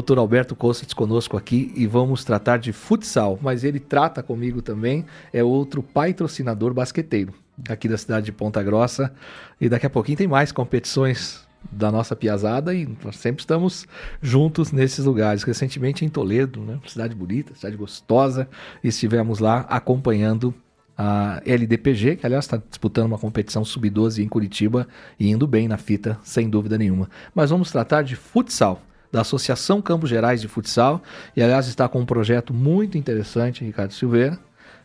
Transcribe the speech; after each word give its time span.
Dr. 0.00 0.18
Alberto 0.18 0.54
Kostitz 0.54 0.92
conosco 0.92 1.36
aqui 1.36 1.72
e 1.74 1.86
vamos 1.86 2.24
tratar 2.24 2.58
de 2.58 2.72
futsal, 2.72 3.38
mas 3.40 3.64
ele 3.64 3.80
trata 3.80 4.22
comigo 4.22 4.60
também, 4.60 5.06
é 5.32 5.42
outro 5.42 5.82
patrocinador 5.82 6.74
basqueteiro 6.74 7.32
aqui 7.68 7.88
da 7.88 7.96
cidade 7.96 8.26
de 8.26 8.32
Ponta 8.32 8.62
Grossa 8.62 9.12
e 9.60 9.68
daqui 9.68 9.86
a 9.86 9.90
pouquinho 9.90 10.18
tem 10.18 10.28
mais 10.28 10.52
competições 10.52 11.46
da 11.72 11.90
nossa 11.90 12.14
piazada 12.14 12.74
e 12.74 12.86
nós 13.02 13.16
sempre 13.16 13.40
estamos 13.40 13.86
juntos 14.20 14.70
nesses 14.70 15.04
lugares. 15.04 15.42
Recentemente 15.42 16.04
em 16.04 16.08
Toledo, 16.08 16.60
né? 16.60 16.78
cidade 16.86 17.14
bonita, 17.14 17.54
cidade 17.54 17.76
gostosa, 17.76 18.48
estivemos 18.84 19.38
lá 19.38 19.60
acompanhando 19.68 20.54
a 20.96 21.42
LDPG, 21.44 22.16
que 22.16 22.26
aliás 22.26 22.44
está 22.44 22.56
disputando 22.56 23.06
uma 23.06 23.18
competição 23.18 23.64
sub-12 23.64 24.22
em 24.22 24.28
Curitiba 24.28 24.86
e 25.18 25.28
indo 25.28 25.46
bem 25.46 25.68
na 25.68 25.76
fita, 25.76 26.18
sem 26.22 26.48
dúvida 26.48 26.78
nenhuma. 26.78 27.10
Mas 27.34 27.50
vamos 27.50 27.70
tratar 27.70 28.02
de 28.02 28.16
futsal, 28.16 28.80
da 29.10 29.20
Associação 29.20 29.80
Campos 29.80 30.10
Gerais 30.10 30.40
de 30.40 30.48
Futsal, 30.48 31.02
e 31.36 31.42
aliás 31.42 31.66
está 31.66 31.88
com 31.88 32.00
um 32.00 32.06
projeto 32.06 32.52
muito 32.52 32.98
interessante, 32.98 33.64
Ricardo 33.64 33.92
Silveira, 33.92 34.38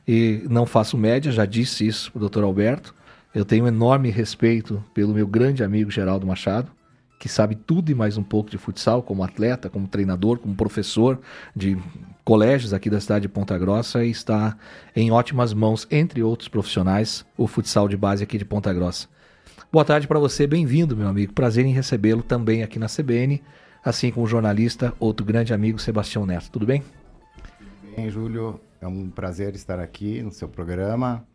e 0.08 0.44
não 0.50 0.66
faço 0.66 0.98
média, 0.98 1.32
já 1.32 1.45
disse 1.45 1.86
isso 1.86 2.12
para 2.12 2.18
o 2.18 2.22
doutor 2.22 2.44
Alberto. 2.44 2.94
Eu 3.34 3.45
tenho 3.45 3.66
um 3.66 3.68
enorme 3.68 4.09
respeito 4.09 4.84
pelo 4.94 5.14
meu 5.14 5.28
grande 5.28 5.64
amigo 5.64 5.90
Geraldo 5.90 6.28
Machado, 6.28 6.72
que 7.18 7.30
sabe 7.30 7.55
tudo 7.55 7.92
e 7.92 7.95
mais 7.95 8.18
um 8.18 8.23
pouco 8.23 8.50
de 8.50 8.58
futsal, 8.58 9.04
como 9.04 9.23
atleta, 9.23 9.70
como 9.70 9.88
treinador, 9.88 10.40
como 10.40 10.56
professor 10.56 11.20
de 11.56 11.78
colégios 12.26 12.73
aqui 12.73 12.90
da 12.90 13.00
cidade 13.00 13.23
de 13.23 13.30
Ponta 13.30 13.58
Grossa 13.58 14.03
e 14.03 14.09
está 14.09 14.58
em 14.95 15.12
ótimas 15.12 15.53
mãos, 15.53 15.88
entre 15.92 16.23
outros 16.23 16.50
profissionais, 16.50 17.23
o 17.38 17.45
futsal 17.48 17.88
de 17.88 17.95
base 17.95 18.23
aqui 18.23 18.38
de 18.38 18.45
Ponta 18.45 18.73
Grossa. 18.73 19.08
Boa 19.72 19.86
tarde 19.86 20.08
para 20.08 20.20
você, 20.20 20.45
bem-vindo, 20.48 20.98
meu 20.98 21.08
amigo. 21.08 21.31
Prazer 21.31 21.66
em 21.66 21.72
recebê-lo 21.72 22.23
também 22.23 22.64
aqui 22.64 22.80
na 22.80 22.88
CBN, 22.88 23.42
assim 23.84 24.12
como 24.12 24.26
o 24.26 24.30
jornalista, 24.30 24.94
outro 24.99 25.26
grande 25.26 25.53
amigo, 25.53 25.80
Sebastião 25.80 26.26
Neto. 26.26 26.52
Tudo 26.52 26.66
bem? 26.66 26.81
Tudo 26.81 27.95
bem, 27.95 28.09
Júlio. 28.09 28.59
É 28.80 28.88
um 28.88 29.09
prazer 29.09 29.56
estar 29.56 29.80
aqui 29.80 30.22
no 30.22 30.31
seu 30.31 30.47
programa. 30.47 31.25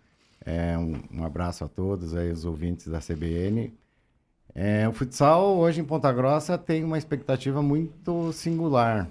É 0.45 0.79
um, 0.79 1.01
um 1.12 1.25
abraço 1.25 1.65
a 1.65 1.69
todos 1.69 2.15
aí, 2.15 2.31
os 2.31 2.45
ouvintes 2.45 2.89
da 2.89 3.01
CBN. 3.01 3.73
É, 4.55 4.89
o 4.89 4.93
futsal 4.93 5.56
hoje 5.59 5.81
em 5.81 5.84
Ponta 5.84 6.11
Grossa 6.12 6.56
tem 6.56 6.83
uma 6.83 6.97
expectativa 6.97 7.61
muito 7.61 8.33
singular. 8.33 9.09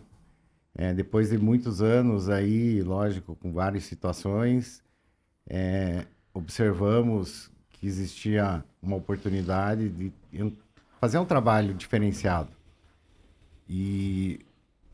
É, 0.74 0.94
depois 0.94 1.30
de 1.30 1.38
muitos 1.38 1.82
anos 1.82 2.30
aí, 2.30 2.82
lógico, 2.82 3.36
com 3.36 3.54
várias 3.54 3.84
situações, 3.84 4.84
é, 5.48 6.06
observamos 6.34 7.50
que 7.70 7.88
existia 7.88 8.64
uma 8.82 8.98
oportunidade 8.98 9.90
de 9.90 10.12
fazer 11.00 11.18
um 11.18 11.26
trabalho 11.26 11.74
diferenciado. 11.74 12.50
E 13.68 14.40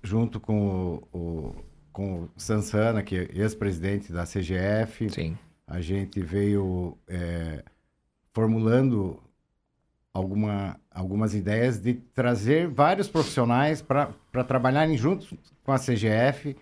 junto 0.03 0.39
com 0.39 1.02
o, 1.11 1.17
o, 1.17 1.55
com 1.91 2.23
o 2.23 2.30
Sansana, 2.38 3.03
que 3.03 3.17
é 3.17 3.28
ex-presidente 3.33 4.11
da 4.11 4.23
CGF, 4.23 5.09
Sim. 5.09 5.38
a 5.67 5.81
gente 5.81 6.22
veio 6.22 6.97
é, 7.08 7.63
formulando 8.33 9.22
alguma, 10.13 10.80
algumas 10.89 11.33
ideias 11.33 11.80
de 11.80 11.94
trazer 11.94 12.67
vários 12.67 13.08
profissionais 13.08 13.81
para 13.81 14.44
trabalharem 14.47 14.97
juntos 14.97 15.33
com 15.63 15.72
a 15.72 15.80
CGF 15.80 16.56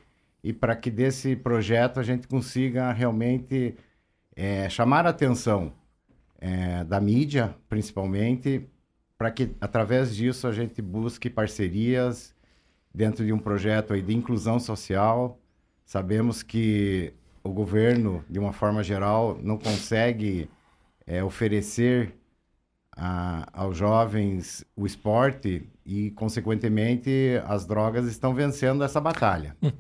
e 0.44 0.54
para 0.54 0.76
que 0.76 0.90
desse 0.90 1.36
projeto 1.36 2.00
a 2.00 2.04
gente 2.04 2.28
consiga 2.28 2.92
realmente 2.92 3.76
é, 4.36 4.70
chamar 4.70 5.06
a 5.06 5.10
atenção 5.10 5.73
é, 6.40 6.84
da 6.86 7.00
mídia, 7.02 7.54
principalmente, 7.68 8.66
para 9.20 9.31
que 9.31 9.53
através 9.59 10.16
disso 10.16 10.48
a 10.48 10.52
gente 10.53 10.81
busque 10.81 11.30
parcerias 11.30 12.34
dentro 12.95 13.26
de 13.26 13.34
um 13.34 13.38
projeto 13.38 13.94
aí 13.94 14.02
de 14.02 14.16
inclusão 14.16 14.61
social. 14.61 15.38
Sabemos 15.86 16.42
que 16.42 17.14
o 17.44 17.50
governo, 17.50 18.23
de 18.30 18.39
uma 18.39 18.53
forma 18.53 18.81
geral, 18.81 19.38
não 19.44 19.58
consegue 19.58 20.50
é, 21.05 21.21
oferecer 21.21 22.16
a, 22.95 23.45
aos 23.52 23.76
jovens 23.76 24.64
o 24.73 24.86
esporte 24.86 25.70
e, 25.86 26.11
consequentemente, 26.11 27.42
as 27.45 27.65
drogas 27.65 28.05
estão 28.05 28.33
vencendo 28.33 28.86
essa 28.86 29.02
batalha. 29.02 29.54
Hum. 29.61 29.71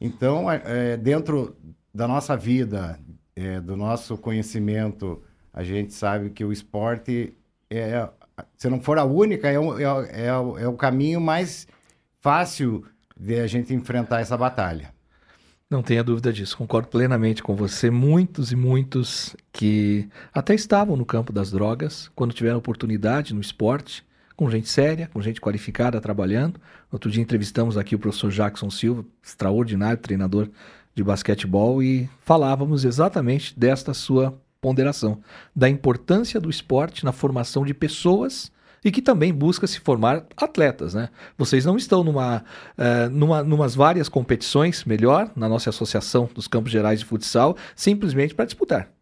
Então, 0.00 0.50
é, 0.50 0.62
é, 0.64 0.96
dentro 0.96 1.56
da 1.94 2.08
nossa 2.08 2.36
vida, 2.36 2.98
é, 3.36 3.60
do 3.60 3.76
nosso 3.76 4.18
conhecimento, 4.18 5.22
a 5.52 5.62
gente 5.62 5.92
sabe 5.94 6.30
que 6.30 6.44
o 6.44 6.52
esporte 6.52 7.32
é, 7.70 8.08
se 8.56 8.68
não 8.68 8.80
for 8.80 8.98
a 8.98 9.04
única, 9.04 9.48
é 9.48 9.58
o, 9.58 9.78
é, 9.78 9.84
é, 9.84 10.26
é 10.26 10.68
o 10.68 10.74
caminho 10.74 11.20
mais 11.20 11.66
fácil 12.20 12.84
de 13.18 13.38
a 13.40 13.46
gente 13.46 13.72
enfrentar 13.72 14.20
essa 14.20 14.36
batalha. 14.36 14.94
Não 15.68 15.82
tenha 15.82 16.04
dúvida 16.04 16.32
disso, 16.32 16.56
concordo 16.56 16.88
plenamente 16.88 17.42
com 17.42 17.56
você. 17.56 17.90
Muitos 17.90 18.52
e 18.52 18.56
muitos 18.56 19.34
que 19.52 20.08
até 20.32 20.54
estavam 20.54 20.96
no 20.96 21.04
campo 21.04 21.32
das 21.32 21.50
drogas, 21.50 22.08
quando 22.14 22.32
tiveram 22.34 22.58
oportunidade 22.58 23.34
no 23.34 23.40
esporte, 23.40 24.04
com 24.36 24.48
gente 24.48 24.68
séria, 24.68 25.10
com 25.12 25.20
gente 25.20 25.40
qualificada 25.40 26.00
trabalhando. 26.00 26.60
Outro 26.92 27.10
dia 27.10 27.22
entrevistamos 27.22 27.76
aqui 27.76 27.96
o 27.96 27.98
professor 27.98 28.30
Jackson 28.30 28.70
Silva, 28.70 29.04
extraordinário 29.20 29.98
treinador 30.00 30.48
de 30.94 31.02
basquetebol, 31.02 31.82
e 31.82 32.08
falávamos 32.20 32.84
exatamente 32.84 33.58
desta 33.58 33.92
sua 33.92 34.38
ponderação, 34.66 35.20
da 35.54 35.68
importância 35.68 36.40
do 36.40 36.50
esporte 36.50 37.04
na 37.04 37.12
formação 37.12 37.64
de 37.64 37.72
pessoas 37.72 38.50
e 38.84 38.90
que 38.90 39.00
também 39.00 39.32
busca 39.32 39.64
se 39.64 39.78
formar 39.78 40.26
atletas, 40.36 40.92
né? 40.92 41.08
Vocês 41.38 41.64
não 41.64 41.76
estão 41.76 42.02
numa, 42.02 42.42
uh, 42.76 43.08
numa 43.10 43.44
numas 43.44 43.76
várias 43.76 44.08
competições, 44.08 44.84
melhor, 44.84 45.30
na 45.36 45.48
nossa 45.48 45.70
associação 45.70 46.28
dos 46.34 46.48
Campos 46.48 46.72
Gerais 46.72 46.98
de 46.98 47.04
Futsal, 47.04 47.56
simplesmente 47.76 48.34
para 48.34 48.44
disputar. 48.44 48.95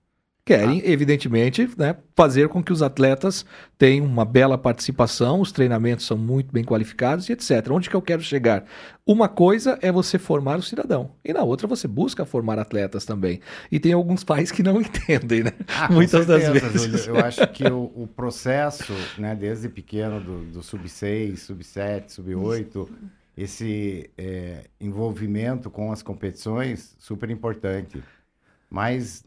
Querem, 0.47 0.82
ah. 0.84 0.91
evidentemente, 0.91 1.71
né, 1.78 1.97
fazer 2.15 2.50
com 2.50 2.62
que 2.62 2.71
os 2.71 2.82
atletas 2.82 3.47
tenham 3.78 4.05
uma 4.05 4.27
bela 4.27 4.59
participação, 4.59 5.41
os 5.41 5.50
treinamentos 5.50 6.05
são 6.05 6.19
muito 6.19 6.53
bem 6.53 6.62
qualificados 6.62 7.31
e 7.31 7.32
etc. 7.32 7.66
Onde 7.71 7.88
que 7.88 7.97
eu 7.97 8.03
quero 8.03 8.21
chegar? 8.21 8.62
Uma 9.06 9.27
coisa 9.27 9.78
é 9.81 9.91
você 9.91 10.19
formar 10.19 10.59
o 10.59 10.62
cidadão, 10.62 11.12
e 11.25 11.33
na 11.33 11.43
outra 11.43 11.66
você 11.66 11.88
busca 11.88 12.27
formar 12.27 12.59
atletas 12.59 13.06
também. 13.06 13.41
E 13.72 13.81
tem 13.81 13.94
alguns 13.94 14.22
pais 14.25 14.50
que 14.50 14.62
não 14.62 14.83
entendem, 14.83 15.44
né? 15.44 15.53
Ah, 15.66 15.91
Muitas 15.91 16.27
certeza, 16.27 16.53
das 16.53 16.72
vezes. 16.72 17.04
Júlio. 17.04 17.19
Eu 17.19 17.25
acho 17.25 17.47
que 17.49 17.65
o, 17.65 17.91
o 17.94 18.06
processo, 18.06 18.93
né, 19.16 19.34
desde 19.34 19.71
pequeno, 19.71 20.21
do, 20.21 20.44
do 20.44 20.62
sub-6, 20.62 21.38
sub-7, 21.38 22.10
sub-8, 22.10 22.87
esse 23.34 24.10
é, 24.19 24.65
envolvimento 24.78 25.71
com 25.71 25.91
as 25.91 26.03
competições, 26.03 26.94
super 26.99 27.31
importante. 27.31 28.03
Mas 28.69 29.25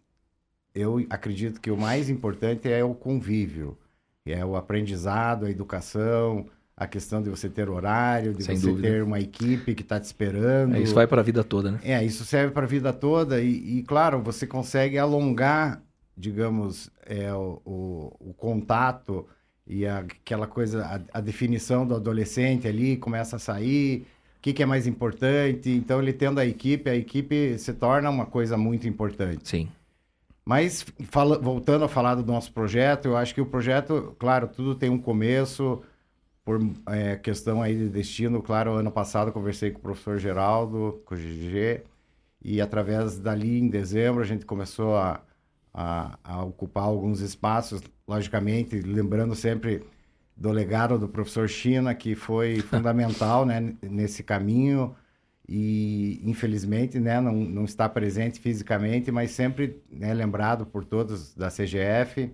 eu 0.78 1.06
acredito 1.10 1.60
que 1.60 1.72
o 1.72 1.78
mais 1.78 2.10
importante 2.10 2.70
é 2.70 2.84
o 2.84 2.94
convívio, 2.94 3.78
é 4.26 4.46
o 4.46 4.56
aprendizado, 4.56 5.46
a 5.46 5.50
educação, 5.50 6.46
a 6.76 6.86
questão 6.86 7.22
de 7.22 7.30
você 7.30 7.50
ter 7.50 7.70
horário, 7.70 8.34
de 8.34 8.44
Sem 8.44 8.56
você 8.56 8.68
dúvida. 8.68 8.88
ter 8.88 9.04
uma 9.04 9.20
equipe 9.20 9.74
que 9.74 9.82
está 9.82 10.00
te 10.00 10.04
esperando. 10.04 10.76
É, 10.76 10.80
isso 10.80 10.94
vai 10.94 11.08
para 11.08 11.22
a 11.22 11.24
vida 11.24 11.44
toda, 11.44 11.72
né? 11.72 11.80
É, 11.84 12.04
isso 12.06 12.24
serve 12.24 12.54
para 12.54 12.66
a 12.66 12.68
vida 12.68 12.94
toda 12.94 13.42
e, 13.42 13.80
e, 13.80 13.84
claro, 13.84 14.22
você 14.22 14.46
consegue 14.46 14.98
alongar, 15.00 15.82
digamos, 16.16 16.92
é, 17.04 17.34
o, 17.34 17.62
o, 17.66 18.30
o 18.30 18.34
contato 18.34 19.26
e 19.66 19.88
a, 19.88 20.00
aquela 20.00 20.46
coisa, 20.46 20.86
a, 20.86 21.18
a, 21.18 21.22
definição 21.22 21.86
do 21.86 21.96
adolescente 21.96 22.68
ali 22.68 22.96
começa 22.96 23.38
a 23.38 23.40
sair, 23.40 24.06
o 24.38 24.42
que, 24.42 24.54
que, 24.54 24.62
é 24.62 24.66
mais 24.66 24.86
importante. 24.86 25.72
Então, 25.72 26.00
ele 26.00 26.14
tendo 26.14 26.40
a 26.40 26.46
equipe, 26.46 26.88
a 26.90 26.96
equipe 26.96 27.58
se 27.58 27.74
torna 27.74 28.08
uma 28.10 28.28
coisa 28.28 28.56
muito 28.56 28.88
importante. 28.88 29.50
Sim. 29.50 29.68
Mas 30.48 30.86
fala, 31.10 31.38
voltando 31.38 31.84
a 31.84 31.90
falar 31.90 32.16
do 32.16 32.26
nosso 32.26 32.54
projeto, 32.54 33.10
eu 33.10 33.18
acho 33.18 33.36
que 33.36 33.42
o 33.42 33.46
projeto, 33.46 34.16
claro, 34.18 34.48
tudo 34.48 34.76
tem 34.76 34.90
um 34.90 34.98
começo, 34.98 35.84
por 36.46 36.62
é, 36.88 37.18
questão 37.18 37.62
aí 37.62 37.76
de 37.76 37.90
destino. 37.90 38.42
Claro, 38.42 38.76
ano 38.76 38.90
passado 38.90 39.34
conversei 39.34 39.72
com 39.72 39.80
o 39.80 39.82
professor 39.82 40.18
Geraldo, 40.18 41.02
com 41.04 41.16
o 41.16 41.18
GG, 41.18 41.84
e 42.42 42.62
através 42.62 43.20
dali, 43.20 43.60
em 43.60 43.68
dezembro, 43.68 44.22
a 44.22 44.26
gente 44.26 44.46
começou 44.46 44.96
a, 44.96 45.20
a, 45.74 46.18
a 46.24 46.46
ocupar 46.46 46.86
alguns 46.86 47.20
espaços, 47.20 47.82
logicamente, 48.08 48.80
lembrando 48.80 49.36
sempre 49.36 49.84
do 50.34 50.50
legado 50.50 50.98
do 50.98 51.10
professor 51.10 51.50
China, 51.50 51.94
que 51.94 52.16
foi 52.16 52.62
fundamental 52.72 53.46
né, 53.46 53.76
nesse 53.82 54.24
caminho 54.24 54.96
e 55.48 56.22
infelizmente 56.26 57.00
né, 57.00 57.22
não, 57.22 57.34
não 57.34 57.64
está 57.64 57.88
presente 57.88 58.40
fisicamente, 58.40 59.12
mas 59.12 59.32
sempre 59.32 59.82
né, 59.90 60.14
lembrado 60.14 60.66
por 60.66 60.84
todos 60.84 61.34
da 61.34 61.50
CGF. 61.50 62.32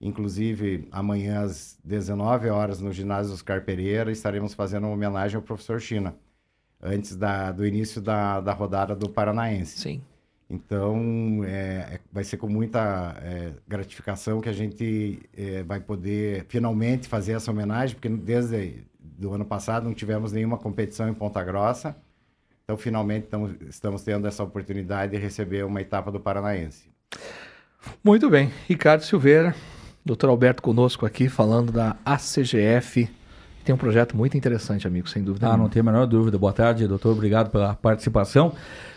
Inclusive, 0.00 0.88
amanhã 0.90 1.42
às 1.42 1.78
19 1.84 2.48
horas 2.48 2.80
no 2.80 2.92
ginásio 2.92 3.32
Oscar 3.32 3.64
Pereira 3.64 4.10
estaremos 4.10 4.52
fazendo 4.52 4.84
uma 4.84 4.92
homenagem 4.92 5.36
ao 5.36 5.42
professor 5.42 5.80
China, 5.80 6.14
antes 6.82 7.14
da, 7.14 7.52
do 7.52 7.64
início 7.64 8.02
da, 8.02 8.40
da 8.40 8.52
rodada 8.52 8.96
do 8.96 9.08
Paranaense. 9.08 9.78
Sim. 9.78 10.02
Então, 10.50 11.42
é, 11.44 11.94
é 11.94 12.00
vai 12.12 12.24
ser 12.24 12.36
com 12.36 12.48
muita 12.48 13.16
é, 13.22 13.52
gratificação 13.66 14.40
que 14.40 14.48
a 14.48 14.52
gente 14.52 15.20
é, 15.34 15.62
vai 15.62 15.80
poder 15.80 16.44
finalmente 16.48 17.08
fazer 17.08 17.32
essa 17.34 17.50
homenagem, 17.50 17.94
porque 17.94 18.08
desde 18.08 18.84
do 19.00 19.32
ano 19.32 19.44
passado 19.44 19.84
não 19.84 19.94
tivemos 19.94 20.32
nenhuma 20.32 20.58
competição 20.58 21.08
em 21.08 21.14
Ponta 21.14 21.42
Grossa. 21.44 21.96
Então, 22.64 22.76
finalmente, 22.76 23.26
tamo, 23.26 23.54
estamos 23.68 24.02
tendo 24.02 24.26
essa 24.26 24.42
oportunidade 24.42 25.12
de 25.12 25.18
receber 25.18 25.64
uma 25.64 25.80
etapa 25.80 26.10
do 26.10 26.20
Paranaense. 26.20 26.90
Muito 28.02 28.30
bem. 28.30 28.52
Ricardo 28.68 29.02
Silveira, 29.02 29.54
doutor 30.04 30.30
Alberto 30.30 30.62
conosco 30.62 31.04
aqui, 31.04 31.28
falando 31.28 31.72
da 31.72 31.96
ACGF. 32.04 33.08
Tem 33.64 33.74
um 33.74 33.78
projeto 33.78 34.16
muito 34.16 34.36
interessante, 34.36 34.86
amigo, 34.86 35.08
sem 35.08 35.22
dúvida. 35.22 35.46
Ah, 35.46 35.50
nenhuma. 35.50 35.64
não 35.64 35.70
tem 35.70 35.80
a 35.80 35.82
menor 35.84 36.06
dúvida. 36.06 36.36
Boa 36.36 36.52
tarde, 36.52 36.86
doutor. 36.88 37.12
Obrigado 37.12 37.50
pela 37.50 37.74
participação. 37.74 38.52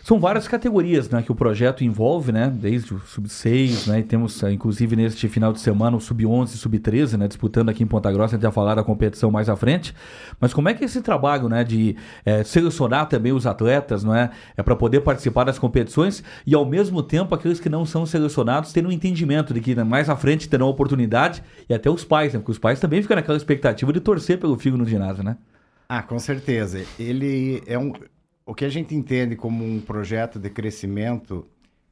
São 0.05 0.19
várias 0.19 0.47
categorias 0.47 1.09
né, 1.09 1.23
que 1.23 1.31
o 1.31 1.35
projeto 1.35 1.83
envolve, 1.83 2.31
né, 2.31 2.47
desde 2.55 2.93
o 2.93 2.99
sub-6, 2.99 3.87
né, 3.87 4.01
e 4.01 4.03
temos 4.03 4.43
eh, 4.43 4.51
inclusive 4.51 4.95
neste 4.95 5.27
final 5.27 5.51
de 5.51 5.59
semana 5.59 5.97
o 5.97 5.99
sub-11 5.99 6.53
e 6.53 6.57
sub-13, 6.57 7.17
né, 7.17 7.27
disputando 7.27 7.69
aqui 7.69 7.81
em 7.81 7.87
Ponta 7.87 8.11
Grossa, 8.11 8.35
a 8.35 8.37
gente 8.37 8.43
vai 8.43 8.51
falar 8.51 8.75
da 8.75 8.83
competição 8.83 9.31
mais 9.31 9.49
à 9.49 9.55
frente. 9.55 9.95
Mas 10.39 10.53
como 10.53 10.69
é 10.69 10.75
que 10.75 10.83
é 10.83 10.85
esse 10.85 11.01
trabalho 11.01 11.49
né, 11.49 11.63
de 11.63 11.95
é, 12.23 12.43
selecionar 12.43 13.09
também 13.09 13.33
os 13.33 13.47
atletas 13.47 14.03
não 14.03 14.13
é, 14.13 14.29
é 14.55 14.61
para 14.61 14.75
poder 14.75 15.01
participar 15.01 15.43
das 15.43 15.57
competições 15.57 16.23
e 16.45 16.53
ao 16.53 16.67
mesmo 16.67 17.01
tempo 17.01 17.33
aqueles 17.33 17.59
que 17.59 17.67
não 17.67 17.83
são 17.83 18.05
selecionados 18.05 18.71
terem 18.71 18.87
um 18.87 18.93
entendimento 18.93 19.55
de 19.55 19.59
que 19.59 19.73
né, 19.73 19.83
mais 19.83 20.07
à 20.07 20.15
frente 20.15 20.47
terão 20.47 20.67
oportunidade 20.67 21.41
e 21.67 21.73
até 21.73 21.89
os 21.89 22.05
pais, 22.05 22.31
né, 22.31 22.37
porque 22.37 22.51
os 22.51 22.59
pais 22.59 22.79
também 22.79 23.01
ficam 23.01 23.15
naquela 23.15 23.37
expectativa 23.37 23.91
de 23.91 23.99
torcer 23.99 24.37
pelo 24.37 24.54
filho 24.57 24.77
no 24.77 24.85
ginásio, 24.85 25.23
né? 25.23 25.37
Ah, 25.87 26.01
com 26.01 26.17
certeza. 26.19 26.83
Ele 26.99 27.61
é 27.67 27.77
um, 27.77 27.93
o 28.45 28.53
que 28.53 28.65
a 28.65 28.69
gente 28.69 28.95
entende 28.95 29.35
como 29.35 29.63
um 29.63 29.79
projeto 29.79 30.39
de 30.39 30.49
crescimento 30.49 31.47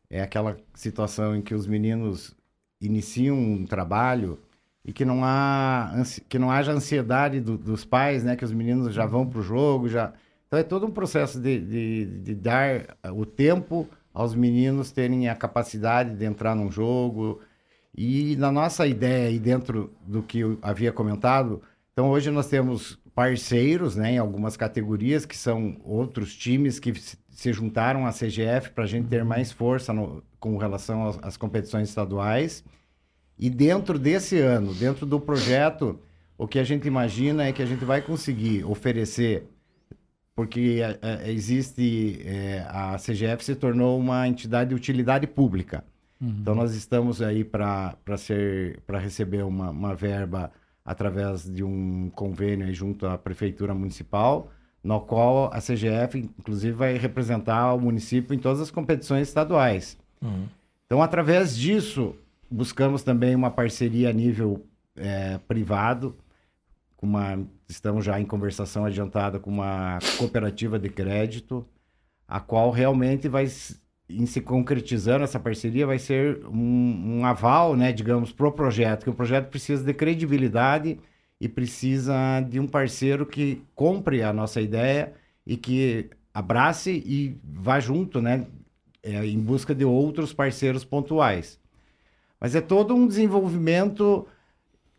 é 0.09 0.21
aquela 0.21 0.57
situação 0.73 1.35
em 1.35 1.41
que 1.41 1.55
os 1.55 1.65
meninos 1.65 2.35
iniciam 2.79 3.37
um 3.37 3.65
trabalho 3.65 4.39
e 4.85 4.91
que 4.91 5.05
não 5.05 5.23
há 5.23 5.91
que 6.27 6.37
não 6.37 6.51
haja 6.51 6.71
ansiedade 6.71 7.39
do, 7.39 7.57
dos 7.57 7.85
pais, 7.85 8.23
né? 8.23 8.35
Que 8.35 8.45
os 8.45 8.51
meninos 8.51 8.93
já 8.93 9.05
vão 9.05 9.25
para 9.25 9.39
o 9.39 9.43
jogo, 9.43 9.87
já 9.87 10.13
então 10.53 10.59
é 10.59 10.63
todo 10.63 10.85
um 10.85 10.91
processo 10.91 11.39
de, 11.39 11.59
de, 11.59 12.05
de, 12.05 12.35
dar 12.35 12.95
o 13.11 13.25
tempo 13.25 13.89
aos 14.13 14.35
meninos 14.35 14.91
terem 14.91 15.27
a 15.27 15.35
capacidade 15.35 16.15
de 16.15 16.25
entrar 16.25 16.55
num 16.55 16.71
jogo 16.71 17.39
e 17.97 18.35
na 18.35 18.51
nossa 18.51 18.85
ideia 18.85 19.31
e 19.31 19.39
dentro 19.39 19.91
do 20.05 20.21
que 20.21 20.39
eu 20.41 20.59
havia 20.61 20.91
comentado, 20.91 21.59
então 21.93 22.09
hoje 22.09 22.31
nós 22.31 22.47
temos 22.47 22.99
parceiros 23.13 23.95
né, 23.95 24.13
em 24.13 24.17
algumas 24.17 24.57
categorias, 24.57 25.25
que 25.25 25.37
são 25.37 25.77
outros 25.83 26.35
times 26.35 26.79
que 26.79 26.93
se 27.29 27.53
juntaram 27.53 28.05
à 28.05 28.11
CGF 28.11 28.71
para 28.71 28.83
a 28.83 28.87
gente 28.87 29.07
ter 29.07 29.23
mais 29.23 29.51
força 29.51 29.93
no, 29.93 30.23
com 30.39 30.57
relação 30.57 31.07
às, 31.07 31.19
às, 31.21 31.37
competições 31.37 31.89
estaduais. 31.89 32.63
E 33.37 33.49
dentro 33.49 33.99
desse 33.99 34.39
ano, 34.39 34.73
dentro 34.73 35.05
do 35.05 35.19
projeto, 35.19 35.99
o 36.37 36.47
que 36.47 36.57
a 36.57 36.63
gente 36.63 36.87
imagina 36.87 37.45
é 37.45 37.51
que 37.51 37.61
a 37.61 37.65
gente 37.65 37.85
vai 37.85 38.01
conseguir 38.01 38.63
oferecer, 38.63 39.47
porque 40.35 40.81
é, 40.81 40.99
é, 41.01 41.31
existe, 41.31 42.21
é, 42.25 42.65
a 42.67 42.97
CGF 42.97 43.43
se 43.45 43.55
tornou 43.55 43.99
uma 43.99 44.27
entidade 44.27 44.69
de 44.69 44.75
utilidade 44.75 45.27
pública. 45.27 45.83
Uhum. 46.19 46.37
Então 46.41 46.55
nós 46.55 46.73
estamos 46.73 47.21
aí 47.21 47.43
para 47.43 47.95
receber 48.99 49.43
uma, 49.43 49.69
uma 49.69 49.93
verba 49.93 50.51
através 50.85 51.43
de 51.49 51.63
um 51.63 52.09
convênio 52.13 52.73
junto 52.73 53.07
à 53.07 53.17
Prefeitura 53.17 53.73
Municipal, 53.73 54.51
no 54.83 54.99
qual 54.99 55.49
a 55.53 55.59
CGF, 55.59 56.19
inclusive, 56.19 56.73
vai 56.73 56.97
representar 56.97 57.73
o 57.73 57.79
município 57.79 58.33
em 58.33 58.39
todas 58.39 58.59
as 58.59 58.69
competições 58.69 59.27
estaduais. 59.29 59.97
Uhum. 60.21 60.45
Então, 60.85 61.01
através 61.01 61.55
disso, 61.55 62.15
buscamos 62.51 63.01
também 63.01 63.33
uma 63.33 63.49
parceria 63.49 64.09
a 64.09 64.13
nível 64.13 64.65
é, 64.95 65.39
privado, 65.47 66.15
uma, 67.01 67.37
estamos 67.67 68.05
já 68.05 68.19
em 68.19 68.25
conversação 68.25 68.85
adiantada 68.85 69.37
com 69.37 69.49
uma 69.49 69.99
cooperativa 70.17 70.79
de 70.79 70.87
crédito, 70.87 71.67
a 72.25 72.39
qual 72.39 72.71
realmente 72.71 73.27
vai 73.27 73.45
em 74.09 74.25
se 74.25 74.41
concretizando 74.41 75.23
essa 75.23 75.39
parceria, 75.39 75.87
vai 75.87 75.99
ser 75.99 76.45
um, 76.45 77.19
um 77.19 77.25
aval, 77.25 77.75
né, 77.75 77.91
digamos, 77.91 78.31
para 78.31 78.47
o 78.47 78.51
projeto, 78.51 79.03
que 79.03 79.09
o 79.09 79.13
projeto 79.13 79.49
precisa 79.49 79.83
de 79.83 79.93
credibilidade 79.93 80.99
e 81.39 81.47
precisa 81.47 82.41
de 82.41 82.59
um 82.59 82.67
parceiro 82.67 83.25
que 83.25 83.61
compre 83.75 84.21
a 84.21 84.33
nossa 84.33 84.61
ideia 84.61 85.13
e 85.45 85.57
que 85.57 86.09
abrace 86.33 86.91
e 87.05 87.37
vá 87.43 87.79
junto, 87.79 88.21
né, 88.21 88.45
é, 89.01 89.25
em 89.25 89.39
busca 89.39 89.73
de 89.73 89.85
outros 89.85 90.33
parceiros 90.33 90.83
pontuais. 90.83 91.59
Mas 92.39 92.55
é 92.55 92.61
todo 92.61 92.93
um 92.93 93.07
desenvolvimento, 93.07 94.27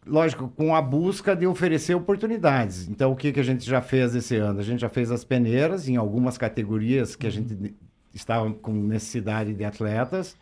lógico, 0.06 0.48
com 0.48 0.74
a 0.74 0.80
busca 0.80 1.36
de 1.36 1.46
oferecer 1.46 1.94
oportunidades. 1.94 2.88
Então, 2.88 3.12
o 3.12 3.16
que, 3.16 3.32
que 3.32 3.40
a 3.40 3.44
gente 3.44 3.64
já 3.64 3.82
fez 3.82 4.14
esse 4.14 4.36
ano? 4.36 4.60
A 4.60 4.62
gente 4.62 4.80
já 4.80 4.88
fez 4.88 5.10
as 5.10 5.24
peneiras 5.24 5.86
em 5.88 5.96
algumas 5.96 6.38
categorias 6.38 7.14
que 7.14 7.26
a 7.26 7.30
gente 7.30 7.74
estavam 8.14 8.52
com 8.52 8.72
necessidade 8.72 9.52
de 9.54 9.64
atletas, 9.64 10.36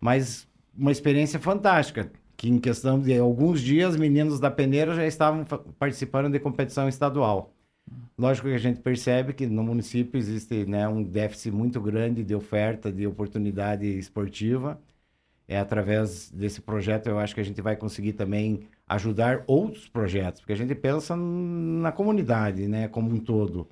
mas 0.00 0.46
uma 0.76 0.92
experiência 0.92 1.38
fantástica, 1.38 2.10
que 2.36 2.48
em 2.48 2.58
questão 2.58 3.00
de 3.00 3.16
alguns 3.16 3.60
dias, 3.60 3.96
meninos 3.96 4.40
da 4.40 4.50
peneira 4.50 4.94
já 4.94 5.06
estavam 5.06 5.44
participando 5.78 6.32
de 6.32 6.40
competição 6.40 6.88
estadual. 6.88 7.54
Lógico 8.16 8.48
que 8.48 8.54
a 8.54 8.58
gente 8.58 8.80
percebe 8.80 9.32
que 9.32 9.46
no 9.46 9.62
município 9.62 10.18
existe 10.18 10.64
né, 10.66 10.88
um 10.88 11.02
déficit 11.02 11.50
muito 11.50 11.80
grande 11.80 12.22
de 12.24 12.34
oferta 12.34 12.90
de 12.92 13.06
oportunidade 13.06 13.86
esportiva. 13.86 14.80
É 15.46 15.58
através 15.58 16.30
desse 16.30 16.60
projeto 16.60 17.08
eu 17.08 17.18
acho 17.18 17.34
que 17.34 17.40
a 17.40 17.44
gente 17.44 17.60
vai 17.60 17.76
conseguir 17.76 18.14
também 18.14 18.66
ajudar 18.86 19.44
outros 19.46 19.88
projetos, 19.88 20.40
porque 20.40 20.52
a 20.52 20.56
gente 20.56 20.74
pensa 20.74 21.14
na 21.16 21.92
comunidade, 21.92 22.66
né, 22.68 22.88
como 22.88 23.10
um 23.10 23.18
todo. 23.18 23.68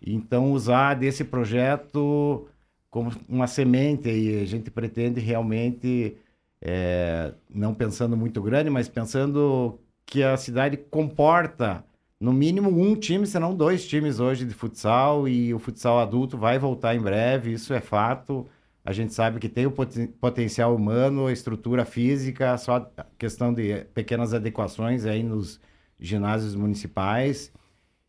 Então 0.00 0.52
usar 0.52 0.94
desse 0.94 1.24
projeto 1.24 2.48
como 2.96 3.12
uma 3.28 3.46
semente 3.46 4.08
e 4.08 4.40
a 4.40 4.46
gente 4.46 4.70
pretende 4.70 5.20
realmente, 5.20 6.16
é, 6.62 7.34
não 7.50 7.74
pensando 7.74 8.16
muito 8.16 8.40
grande, 8.40 8.70
mas 8.70 8.88
pensando 8.88 9.78
que 10.06 10.22
a 10.22 10.34
cidade 10.38 10.78
comporta 10.78 11.84
no 12.18 12.32
mínimo 12.32 12.70
um 12.70 12.96
time, 12.96 13.26
se 13.26 13.38
não 13.38 13.54
dois 13.54 13.86
times 13.86 14.18
hoje 14.18 14.46
de 14.46 14.54
futsal 14.54 15.28
e 15.28 15.52
o 15.52 15.58
futsal 15.58 15.98
adulto 15.98 16.38
vai 16.38 16.58
voltar 16.58 16.94
em 16.96 17.00
breve, 17.00 17.52
isso 17.52 17.74
é 17.74 17.82
fato. 17.82 18.46
A 18.82 18.94
gente 18.94 19.12
sabe 19.12 19.38
que 19.40 19.48
tem 19.50 19.66
o 19.66 19.70
poten 19.70 20.06
potencial 20.06 20.74
humano, 20.74 21.26
a 21.26 21.32
estrutura 21.32 21.84
física, 21.84 22.56
só 22.56 22.90
questão 23.18 23.52
de 23.52 23.84
pequenas 23.92 24.32
adequações 24.32 25.04
aí 25.04 25.22
nos 25.22 25.60
ginásios 26.00 26.54
municipais. 26.54 27.52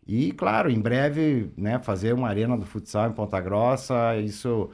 E, 0.08 0.32
claro, 0.32 0.70
em 0.70 0.80
breve, 0.80 1.52
né, 1.58 1.80
fazer 1.80 2.14
uma 2.14 2.30
arena 2.30 2.58
do 2.58 2.66
futsal 2.66 3.10
em 3.10 3.14
Ponta 3.14 3.40
Grossa, 3.42 4.16
isso... 4.18 4.70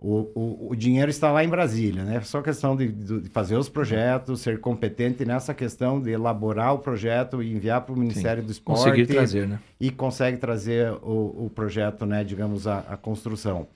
O, 0.00 0.30
o, 0.32 0.68
o 0.70 0.76
dinheiro 0.76 1.10
está 1.10 1.32
lá 1.32 1.42
em 1.42 1.48
Brasília, 1.48 2.04
né? 2.04 2.20
Só 2.20 2.40
questão 2.40 2.76
de, 2.76 2.86
de, 2.86 3.28
fazer 3.30 3.56
os 3.56 3.68
projetos, 3.68 4.42
ser 4.42 4.60
competente 4.60 5.24
nessa 5.24 5.52
questão 5.52 6.00
de 6.00 6.12
elaborar 6.12 6.72
o 6.72 6.78
projeto 6.78 7.42
e 7.42 7.52
enviar 7.52 7.80
para 7.80 7.96
o 7.96 7.98
Ministério 7.98 8.40
Sim, 8.40 8.46
do 8.46 8.52
Esporte. 8.52 8.84
Conseguir 8.84 9.06
trazer, 9.08 9.48
né? 9.48 9.58
E 9.80 9.90
consegue 9.90 10.36
trazer 10.36 10.92
o, 11.02 11.46
o 11.46 11.50
projeto, 11.52 12.06
né? 12.06 12.22
Digamos, 12.22 12.68
a, 12.68 12.78
a 12.88 12.96
construção. 12.96 13.66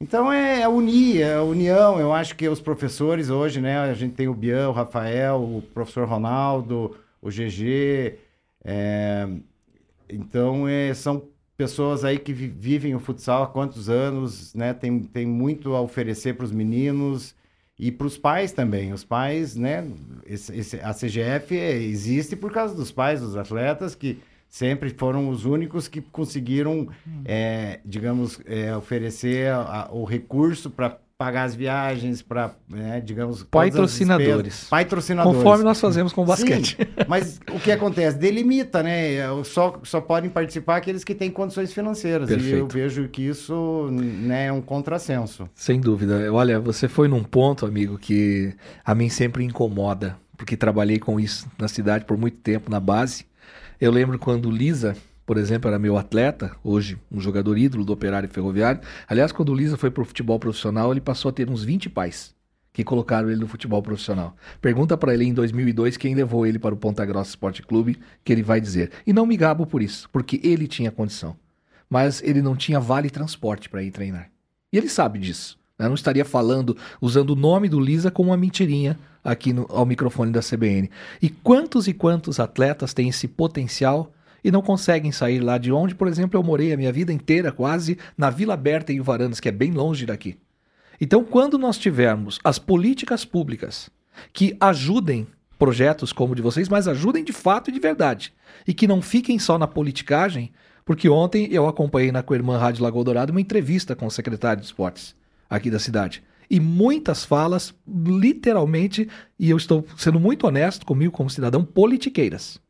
Então 0.00 0.30
é, 0.30 0.60
é 0.60 0.68
unir, 0.68 1.22
é 1.22 1.34
a 1.34 1.42
união. 1.42 1.98
Eu 1.98 2.12
acho 2.12 2.36
que 2.36 2.48
os 2.48 2.60
professores 2.60 3.30
hoje, 3.30 3.60
né? 3.60 3.78
A 3.78 3.94
gente 3.94 4.14
tem 4.14 4.28
o 4.28 4.34
Bian, 4.34 4.68
o 4.68 4.72
Rafael, 4.72 5.42
o 5.42 5.62
professor 5.74 6.06
Ronaldo, 6.06 6.96
o 7.20 7.28
GG, 7.28 8.18
é, 8.64 9.26
então, 10.08 10.68
é, 10.68 10.92
são 10.94 11.28
pessoas 11.56 12.04
aí 12.04 12.18
que 12.18 12.32
vivem 12.32 12.94
o 12.94 13.00
futsal 13.00 13.42
há 13.42 13.46
quantos 13.46 13.88
anos, 13.88 14.54
né? 14.54 14.74
Tem, 14.74 15.00
tem 15.00 15.26
muito 15.26 15.74
a 15.74 15.80
oferecer 15.80 16.34
para 16.34 16.44
os 16.44 16.52
meninos 16.52 17.34
e 17.78 17.90
para 17.90 18.06
os 18.06 18.18
pais 18.18 18.52
também. 18.52 18.92
Os 18.92 19.04
pais, 19.04 19.56
né? 19.56 19.86
Esse, 20.26 20.54
esse, 20.56 20.80
a 20.80 20.92
CGF 20.92 21.56
é, 21.56 21.72
existe 21.76 22.36
por 22.36 22.52
causa 22.52 22.74
dos 22.74 22.92
pais 22.92 23.20
dos 23.20 23.36
atletas 23.36 23.94
que 23.94 24.18
sempre 24.48 24.90
foram 24.90 25.28
os 25.28 25.44
únicos 25.44 25.88
que 25.88 26.00
conseguiram, 26.00 26.88
hum. 27.06 27.22
é, 27.24 27.80
digamos, 27.84 28.40
é, 28.44 28.76
oferecer 28.76 29.50
a, 29.50 29.88
o 29.90 30.04
recurso 30.04 30.70
para 30.70 30.98
pagar 31.18 31.44
as 31.44 31.54
viagens, 31.54 32.20
para, 32.20 32.54
né, 32.68 33.00
digamos... 33.00 33.42
Patrocinadores. 33.42 34.64
Patrocinadores. 34.64 35.36
Conforme 35.38 35.64
nós 35.64 35.80
fazemos 35.80 36.12
com 36.12 36.22
o 36.22 36.26
basquete. 36.26 36.76
Sim, 36.76 36.86
mas 37.08 37.40
o 37.50 37.58
que 37.58 37.72
acontece? 37.72 38.18
Delimita, 38.18 38.82
né? 38.82 39.18
Só, 39.44 39.80
só 39.82 40.00
podem 40.00 40.28
participar 40.28 40.76
aqueles 40.76 41.04
que 41.04 41.14
têm 41.14 41.30
condições 41.30 41.72
financeiras. 41.72 42.28
Perfeito. 42.28 42.54
E 42.54 42.58
eu 42.58 42.68
vejo 42.68 43.08
que 43.08 43.22
isso 43.22 43.88
né, 43.90 44.46
é 44.46 44.52
um 44.52 44.60
contrassenso. 44.60 45.48
Sem 45.54 45.80
dúvida. 45.80 46.30
Olha, 46.32 46.60
você 46.60 46.86
foi 46.86 47.08
num 47.08 47.24
ponto, 47.24 47.64
amigo, 47.64 47.96
que 47.96 48.54
a 48.84 48.94
mim 48.94 49.08
sempre 49.08 49.42
incomoda, 49.42 50.18
porque 50.36 50.56
trabalhei 50.56 50.98
com 50.98 51.18
isso 51.18 51.48
na 51.58 51.66
cidade 51.66 52.04
por 52.04 52.18
muito 52.18 52.36
tempo, 52.38 52.70
na 52.70 52.78
base. 52.78 53.24
Eu 53.80 53.90
lembro 53.90 54.18
quando 54.18 54.50
Lisa 54.50 54.94
por 55.26 55.36
exemplo, 55.36 55.68
era 55.68 55.78
meu 55.78 55.98
atleta, 55.98 56.54
hoje 56.62 56.96
um 57.10 57.20
jogador 57.20 57.58
ídolo 57.58 57.84
do 57.84 57.92
Operário 57.92 58.28
Ferroviário. 58.28 58.80
Aliás, 59.08 59.32
quando 59.32 59.50
o 59.50 59.54
Lisa 59.54 59.76
foi 59.76 59.90
para 59.90 60.02
o 60.02 60.06
futebol 60.06 60.38
profissional, 60.38 60.92
ele 60.92 61.00
passou 61.00 61.30
a 61.30 61.32
ter 61.32 61.50
uns 61.50 61.64
20 61.64 61.90
pais 61.90 62.32
que 62.72 62.84
colocaram 62.84 63.28
ele 63.28 63.40
no 63.40 63.48
futebol 63.48 63.82
profissional. 63.82 64.36
Pergunta 64.60 64.96
para 64.96 65.14
ele 65.14 65.24
em 65.24 65.34
2002 65.34 65.96
quem 65.96 66.14
levou 66.14 66.46
ele 66.46 66.58
para 66.58 66.74
o 66.74 66.76
Ponta 66.76 67.04
Grossa 67.04 67.30
Esporte 67.30 67.62
Clube, 67.62 67.98
que 68.22 68.32
ele 68.32 68.42
vai 68.42 68.60
dizer. 68.60 68.92
E 69.06 69.12
não 69.12 69.26
me 69.26 69.36
gabo 69.36 69.66
por 69.66 69.82
isso, 69.82 70.08
porque 70.12 70.40
ele 70.44 70.68
tinha 70.68 70.92
condição. 70.92 71.34
Mas 71.90 72.22
ele 72.22 72.40
não 72.40 72.54
tinha 72.54 72.78
vale 72.78 73.10
transporte 73.10 73.68
para 73.68 73.82
ir 73.82 73.90
treinar. 73.90 74.30
E 74.72 74.78
ele 74.78 74.88
sabe 74.88 75.18
disso. 75.18 75.58
Né? 75.78 75.88
Não 75.88 75.94
estaria 75.94 76.24
falando, 76.24 76.76
usando 77.00 77.30
o 77.30 77.36
nome 77.36 77.68
do 77.68 77.80
Lisa 77.80 78.10
como 78.10 78.30
uma 78.30 78.36
mentirinha 78.36 78.98
aqui 79.24 79.52
no, 79.52 79.66
ao 79.70 79.86
microfone 79.86 80.30
da 80.30 80.40
CBN. 80.40 80.90
E 81.20 81.30
quantos 81.30 81.88
e 81.88 81.94
quantos 81.94 82.38
atletas 82.38 82.94
têm 82.94 83.08
esse 83.08 83.26
potencial 83.26 84.12
e 84.46 84.50
não 84.52 84.62
conseguem 84.62 85.10
sair 85.10 85.40
lá 85.40 85.58
de 85.58 85.72
onde, 85.72 85.92
por 85.92 86.06
exemplo, 86.06 86.38
eu 86.38 86.42
morei 86.44 86.72
a 86.72 86.76
minha 86.76 86.92
vida 86.92 87.12
inteira 87.12 87.50
quase 87.50 87.98
na 88.16 88.30
Vila 88.30 88.56
Berta 88.56 88.92
em 88.92 89.00
Varandas, 89.00 89.40
que 89.40 89.48
é 89.48 89.52
bem 89.52 89.72
longe 89.72 90.06
daqui. 90.06 90.38
Então, 91.00 91.24
quando 91.24 91.58
nós 91.58 91.76
tivermos 91.76 92.38
as 92.44 92.56
políticas 92.56 93.24
públicas 93.24 93.90
que 94.32 94.56
ajudem 94.60 95.26
projetos 95.58 96.12
como 96.12 96.32
o 96.32 96.36
de 96.36 96.42
vocês, 96.42 96.68
mas 96.68 96.86
ajudem 96.86 97.24
de 97.24 97.32
fato 97.32 97.70
e 97.70 97.72
de 97.72 97.80
verdade, 97.80 98.32
e 98.64 98.72
que 98.72 98.86
não 98.86 99.02
fiquem 99.02 99.36
só 99.36 99.58
na 99.58 99.66
politicagem, 99.66 100.52
porque 100.84 101.08
ontem 101.08 101.48
eu 101.50 101.66
acompanhei 101.66 102.12
na 102.12 102.22
Coirmã 102.22 102.56
Rádio 102.56 102.84
Lagoa 102.84 103.02
Dourado 103.02 103.32
uma 103.32 103.40
entrevista 103.40 103.96
com 103.96 104.06
o 104.06 104.12
secretário 104.12 104.60
de 104.60 104.66
esportes 104.68 105.16
aqui 105.50 105.72
da 105.72 105.80
cidade. 105.80 106.22
E 106.48 106.60
muitas 106.60 107.24
falas, 107.24 107.74
literalmente, 107.84 109.08
e 109.40 109.50
eu 109.50 109.56
estou 109.56 109.84
sendo 109.96 110.20
muito 110.20 110.46
honesto 110.46 110.86
comigo 110.86 111.10
como 111.10 111.28
cidadão, 111.28 111.64
politiqueiras. 111.64 112.64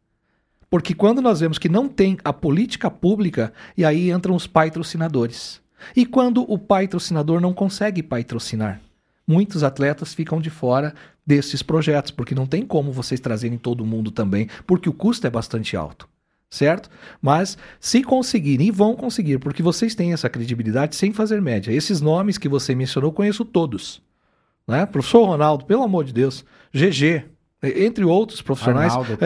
Porque 0.76 0.92
quando 0.92 1.23
nós 1.23 1.40
vemos 1.40 1.56
que 1.56 1.71
não 1.71 1.88
tem 1.88 2.18
a 2.23 2.35
política 2.35 2.90
pública, 2.90 3.50
e 3.78 3.83
aí 3.83 4.11
entram 4.11 4.35
os 4.35 4.47
patrocinadores. 4.47 5.59
E 5.97 6.04
quando 6.04 6.45
o 6.52 6.59
patrocinador 6.59 7.40
não 7.40 7.54
consegue 7.54 8.02
patrocinar? 8.02 8.83
Muitos 9.26 9.64
atletas 9.64 10.12
ficam 10.12 10.38
de 10.38 10.50
fora 10.50 10.92
desses 11.26 11.62
projetos, 11.62 12.11
porque 12.11 12.35
não 12.35 12.45
tem 12.45 12.61
como 12.66 12.92
vocês 12.92 13.18
trazerem 13.18 13.56
todo 13.56 13.87
mundo 13.87 14.11
também, 14.11 14.50
porque 14.66 14.87
o 14.87 14.92
custo 14.92 15.26
é 15.26 15.30
bastante 15.30 15.78
alto. 15.78 16.06
Certo? 16.50 16.90
Mas 17.23 17.56
se 17.80 18.02
conseguirem, 18.02 18.66
e 18.66 18.71
vão 18.71 18.95
conseguir, 18.95 19.38
porque 19.38 19.62
vocês 19.62 19.95
têm 19.95 20.12
essa 20.12 20.28
credibilidade 20.28 20.95
sem 20.95 21.11
fazer 21.11 21.40
média. 21.40 21.73
Esses 21.73 22.02
nomes 22.02 22.37
que 22.37 22.50
você 22.50 22.75
mencionou, 22.75 23.12
conheço 23.12 23.47
todos. 23.47 24.02
Né? 24.68 24.85
Professor 24.85 25.25
Ronaldo, 25.25 25.64
pelo 25.64 25.85
amor 25.85 26.04
de 26.04 26.12
Deus, 26.12 26.45
GG, 26.71 27.25
entre 27.62 28.04
outros 28.04 28.42
profissionais. 28.42 28.92
Arnaldo, 28.92 29.18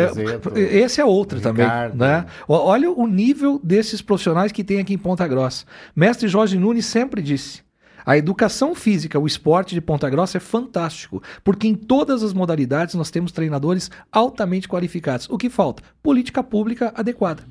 é, 0.54 0.60
esse 0.60 1.00
é 1.00 1.04
outro 1.04 1.40
também. 1.40 1.66
Né? 1.94 2.26
Olha 2.48 2.90
o 2.90 3.06
nível 3.06 3.60
desses 3.62 4.00
profissionais 4.00 4.52
que 4.52 4.64
tem 4.64 4.78
aqui 4.78 4.94
em 4.94 4.98
Ponta 4.98 5.26
Grossa. 5.26 5.64
Mestre 5.94 6.28
Jorge 6.28 6.58
Nunes 6.58 6.86
sempre 6.86 7.20
disse: 7.20 7.62
a 8.04 8.16
educação 8.16 8.74
física, 8.74 9.18
o 9.18 9.26
esporte 9.26 9.74
de 9.74 9.80
Ponta 9.80 10.08
Grossa 10.08 10.38
é 10.38 10.40
fantástico, 10.40 11.22
porque 11.44 11.66
em 11.66 11.74
todas 11.74 12.22
as 12.22 12.32
modalidades 12.32 12.94
nós 12.94 13.10
temos 13.10 13.32
treinadores 13.32 13.90
altamente 14.10 14.68
qualificados. 14.68 15.28
O 15.28 15.36
que 15.36 15.50
falta? 15.50 15.82
Política 16.02 16.42
pública 16.42 16.92
adequada. 16.96 17.42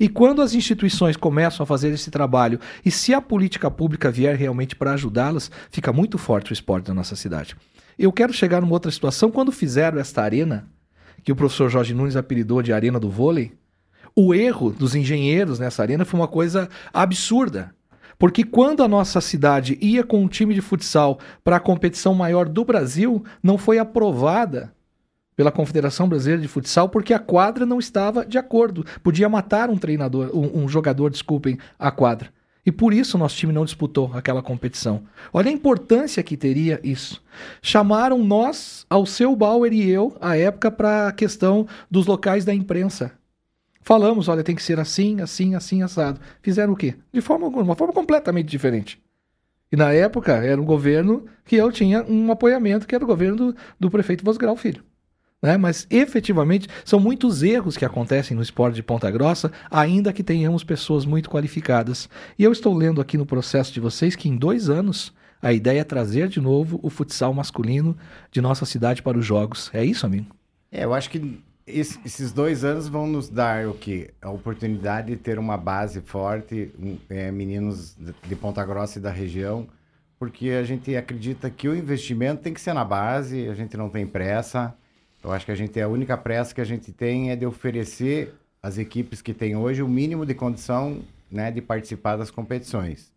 E 0.00 0.08
quando 0.08 0.40
as 0.40 0.54
instituições 0.54 1.14
começam 1.14 1.62
a 1.62 1.66
fazer 1.66 1.90
esse 1.90 2.10
trabalho, 2.10 2.58
e 2.82 2.90
se 2.90 3.12
a 3.12 3.20
política 3.20 3.70
pública 3.70 4.10
vier 4.10 4.34
realmente 4.34 4.74
para 4.74 4.94
ajudá-las, 4.94 5.50
fica 5.70 5.92
muito 5.92 6.16
forte 6.16 6.50
o 6.50 6.54
esporte 6.54 6.86
da 6.86 6.94
nossa 6.94 7.14
cidade. 7.14 7.54
Eu 7.98 8.10
quero 8.10 8.32
chegar 8.32 8.62
numa 8.62 8.72
outra 8.72 8.90
situação. 8.90 9.30
Quando 9.30 9.52
fizeram 9.52 9.98
esta 9.98 10.22
arena, 10.22 10.66
que 11.22 11.30
o 11.30 11.36
professor 11.36 11.68
Jorge 11.68 11.92
Nunes 11.92 12.16
apelidou 12.16 12.62
de 12.62 12.72
Arena 12.72 12.98
do 12.98 13.10
Vôlei, 13.10 13.52
o 14.16 14.34
erro 14.34 14.70
dos 14.70 14.94
engenheiros 14.94 15.58
nessa 15.58 15.82
arena 15.82 16.06
foi 16.06 16.18
uma 16.18 16.28
coisa 16.28 16.66
absurda. 16.94 17.74
Porque 18.18 18.42
quando 18.42 18.82
a 18.82 18.88
nossa 18.88 19.20
cidade 19.20 19.76
ia 19.82 20.02
com 20.02 20.22
um 20.22 20.28
time 20.28 20.54
de 20.54 20.62
futsal 20.62 21.18
para 21.44 21.56
a 21.56 21.60
competição 21.60 22.14
maior 22.14 22.48
do 22.48 22.64
Brasil, 22.64 23.22
não 23.42 23.58
foi 23.58 23.78
aprovada 23.78 24.72
pela 25.40 25.50
Confederação 25.50 26.06
Brasileira 26.06 26.42
de 26.42 26.48
Futsal 26.48 26.86
porque 26.90 27.14
a 27.14 27.18
quadra 27.18 27.64
não 27.64 27.78
estava 27.78 28.26
de 28.26 28.36
acordo. 28.36 28.84
Podia 29.02 29.26
matar 29.26 29.70
um 29.70 29.78
treinador, 29.78 30.30
um, 30.36 30.64
um 30.64 30.68
jogador, 30.68 31.08
desculpem, 31.08 31.56
a 31.78 31.90
quadra. 31.90 32.28
E 32.66 32.70
por 32.70 32.92
isso 32.92 33.16
nosso 33.16 33.36
time 33.36 33.50
não 33.50 33.64
disputou 33.64 34.10
aquela 34.12 34.42
competição. 34.42 35.02
Olha 35.32 35.48
a 35.48 35.52
importância 35.54 36.22
que 36.22 36.36
teria 36.36 36.78
isso. 36.84 37.24
Chamaram 37.62 38.22
nós, 38.22 38.84
ao 38.90 39.06
seu 39.06 39.34
Bauer 39.34 39.72
e 39.72 39.88
eu, 39.88 40.14
à 40.20 40.36
época, 40.36 40.70
para 40.70 41.08
a 41.08 41.12
questão 41.12 41.66
dos 41.90 42.04
locais 42.04 42.44
da 42.44 42.52
imprensa. 42.52 43.10
Falamos, 43.80 44.28
olha, 44.28 44.44
tem 44.44 44.54
que 44.54 44.62
ser 44.62 44.78
assim, 44.78 45.22
assim, 45.22 45.54
assim, 45.54 45.82
assado. 45.82 46.20
Fizeram 46.42 46.74
o 46.74 46.76
quê? 46.76 46.96
De 47.10 47.22
forma, 47.22 47.46
uma 47.46 47.74
forma 47.74 47.94
completamente 47.94 48.50
diferente. 48.50 49.02
E 49.72 49.76
na 49.76 49.90
época 49.90 50.34
era 50.34 50.60
um 50.60 50.66
governo 50.66 51.24
que 51.46 51.56
eu 51.56 51.72
tinha 51.72 52.04
um 52.04 52.30
apoiamento, 52.30 52.86
que 52.86 52.94
era 52.94 53.02
o 53.02 53.06
governo 53.06 53.36
do, 53.36 53.56
do 53.80 53.90
prefeito 53.90 54.22
Vosgrau 54.22 54.54
Filho. 54.54 54.84
Né? 55.42 55.56
Mas 55.56 55.86
efetivamente 55.90 56.68
são 56.84 57.00
muitos 57.00 57.42
erros 57.42 57.76
que 57.76 57.84
acontecem 57.84 58.36
no 58.36 58.42
esporte 58.42 58.74
de 58.74 58.82
Ponta 58.82 59.10
Grossa, 59.10 59.50
ainda 59.70 60.12
que 60.12 60.22
tenhamos 60.22 60.62
pessoas 60.62 61.04
muito 61.06 61.30
qualificadas. 61.30 62.08
E 62.38 62.44
eu 62.44 62.52
estou 62.52 62.74
lendo 62.74 63.00
aqui 63.00 63.16
no 63.16 63.26
processo 63.26 63.72
de 63.72 63.80
vocês 63.80 64.14
que 64.14 64.28
em 64.28 64.36
dois 64.36 64.68
anos 64.68 65.14
a 65.42 65.52
ideia 65.52 65.80
é 65.80 65.84
trazer 65.84 66.28
de 66.28 66.40
novo 66.40 66.78
o 66.82 66.90
futsal 66.90 67.32
masculino 67.32 67.96
de 68.30 68.40
nossa 68.40 68.66
cidade 68.66 69.02
para 69.02 69.16
os 69.16 69.24
jogos. 69.24 69.70
É 69.72 69.82
isso, 69.82 70.04
amigo? 70.04 70.26
É, 70.70 70.84
eu 70.84 70.92
acho 70.92 71.08
que 71.08 71.40
esses 71.66 72.32
dois 72.32 72.64
anos 72.64 72.88
vão 72.88 73.06
nos 73.06 73.28
dar 73.28 73.66
o 73.66 73.74
que? 73.74 74.10
A 74.20 74.30
oportunidade 74.30 75.08
de 75.08 75.16
ter 75.16 75.38
uma 75.38 75.56
base 75.56 76.00
forte, 76.00 76.70
é, 77.08 77.30
meninos 77.30 77.96
de 77.96 78.36
Ponta 78.36 78.64
Grossa 78.64 78.98
e 78.98 79.02
da 79.02 79.10
região, 79.10 79.66
porque 80.18 80.50
a 80.50 80.64
gente 80.64 80.94
acredita 80.94 81.48
que 81.48 81.68
o 81.68 81.74
investimento 81.74 82.42
tem 82.42 82.52
que 82.52 82.60
ser 82.60 82.74
na 82.74 82.84
base, 82.84 83.48
a 83.48 83.54
gente 83.54 83.76
não 83.76 83.88
tem 83.88 84.06
pressa. 84.06 84.74
Eu 85.22 85.32
acho 85.32 85.44
que 85.44 85.52
a 85.52 85.54
gente 85.54 85.80
a 85.80 85.88
única 85.88 86.16
pressa 86.16 86.54
que 86.54 86.60
a 86.60 86.64
gente 86.64 86.92
tem 86.92 87.30
é 87.30 87.36
de 87.36 87.44
oferecer 87.44 88.34
às 88.62 88.78
equipes 88.78 89.20
que 89.20 89.34
tem 89.34 89.56
hoje 89.56 89.82
o 89.82 89.88
mínimo 89.88 90.24
de 90.24 90.34
condição 90.34 91.02
né, 91.30 91.50
de 91.50 91.60
participar 91.60 92.16
das 92.16 92.30
competições. 92.30 93.12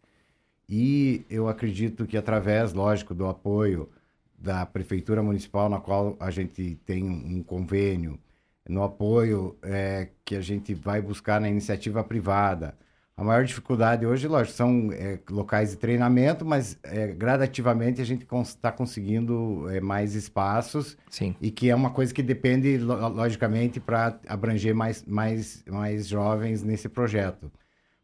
E 0.69 1.25
eu 1.29 1.48
acredito 1.48 2.05
que 2.05 2.17
através, 2.17 2.74
lógico, 2.74 3.13
do 3.13 3.27
apoio 3.27 3.89
da 4.38 4.65
prefeitura 4.65 5.24
municipal, 5.24 5.69
na 5.69 5.79
qual 5.79 6.15
a 6.19 6.29
gente 6.29 6.75
tem 6.86 7.03
um 7.03 7.41
convênio, 7.41 8.19
no 8.67 8.83
apoio 8.83 9.57
é, 9.62 10.10
que 10.24 10.36
a 10.36 10.41
gente 10.41 10.74
vai 10.74 11.01
buscar 11.01 11.39
na 11.39 11.50
iniciativa 11.50 12.03
privada, 12.03 12.75
a 13.15 13.24
maior 13.24 13.46
dificuldade 13.46 14.05
hoje, 14.05 14.27
lógico, 14.27 14.55
são 14.55 14.89
é, 14.91 15.20
locais 15.29 15.70
de 15.72 15.77
treinamento, 15.77 16.43
mas 16.43 16.79
é, 16.82 17.08
gradativamente 17.08 18.01
a 18.01 18.05
gente 18.05 18.25
está 18.43 18.72
conseguindo 18.72 19.70
é, 19.70 19.79
mais 19.79 20.15
espaços. 20.15 20.98
Sim. 21.12 21.36
E 21.39 21.51
que 21.51 21.70
é 21.70 21.75
uma 21.75 21.91
coisa 21.91 22.12
que 22.12 22.24
depende, 22.24 22.77
logicamente, 22.79 23.79
para 23.79 24.20
abranger 24.27 24.74
mais, 24.74 25.03
mais, 25.05 25.63
mais 25.67 26.08
jovens 26.08 26.63
nesse 26.63 26.89
projeto. 26.89 27.51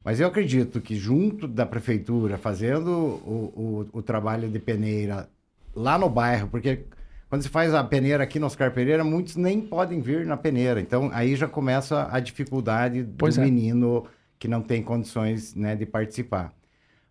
Mas 0.05 0.19
eu 0.19 0.27
acredito 0.27 0.79
que, 0.79 0.95
junto 0.95 1.47
da 1.47 1.65
prefeitura, 1.65 2.37
fazendo 2.37 2.89
o, 2.89 3.87
o, 3.93 3.97
o 3.99 4.01
trabalho 4.03 4.47
de 4.47 4.59
peneira 4.59 5.27
lá 5.75 5.97
no 5.97 6.09
bairro, 6.09 6.47
porque 6.49 6.85
quando 7.29 7.41
se 7.41 7.49
faz 7.49 7.73
a 7.73 7.83
peneira 7.83 8.23
aqui 8.23 8.39
no 8.39 8.45
Oscar 8.45 8.71
Pereira, 8.71 9.03
muitos 9.03 9.35
nem 9.35 9.59
podem 9.59 10.01
vir 10.01 10.25
na 10.25 10.37
peneira. 10.37 10.79
Então, 10.79 11.09
aí 11.13 11.35
já 11.35 11.47
começa 11.47 12.07
a 12.11 12.19
dificuldade 12.19 13.07
pois 13.17 13.35
do 13.35 13.41
é. 13.41 13.45
menino 13.45 14.05
que 14.39 14.47
não 14.47 14.61
tem 14.61 14.81
condições 14.81 15.53
né, 15.53 15.75
de 15.75 15.85
participar. 15.85 16.53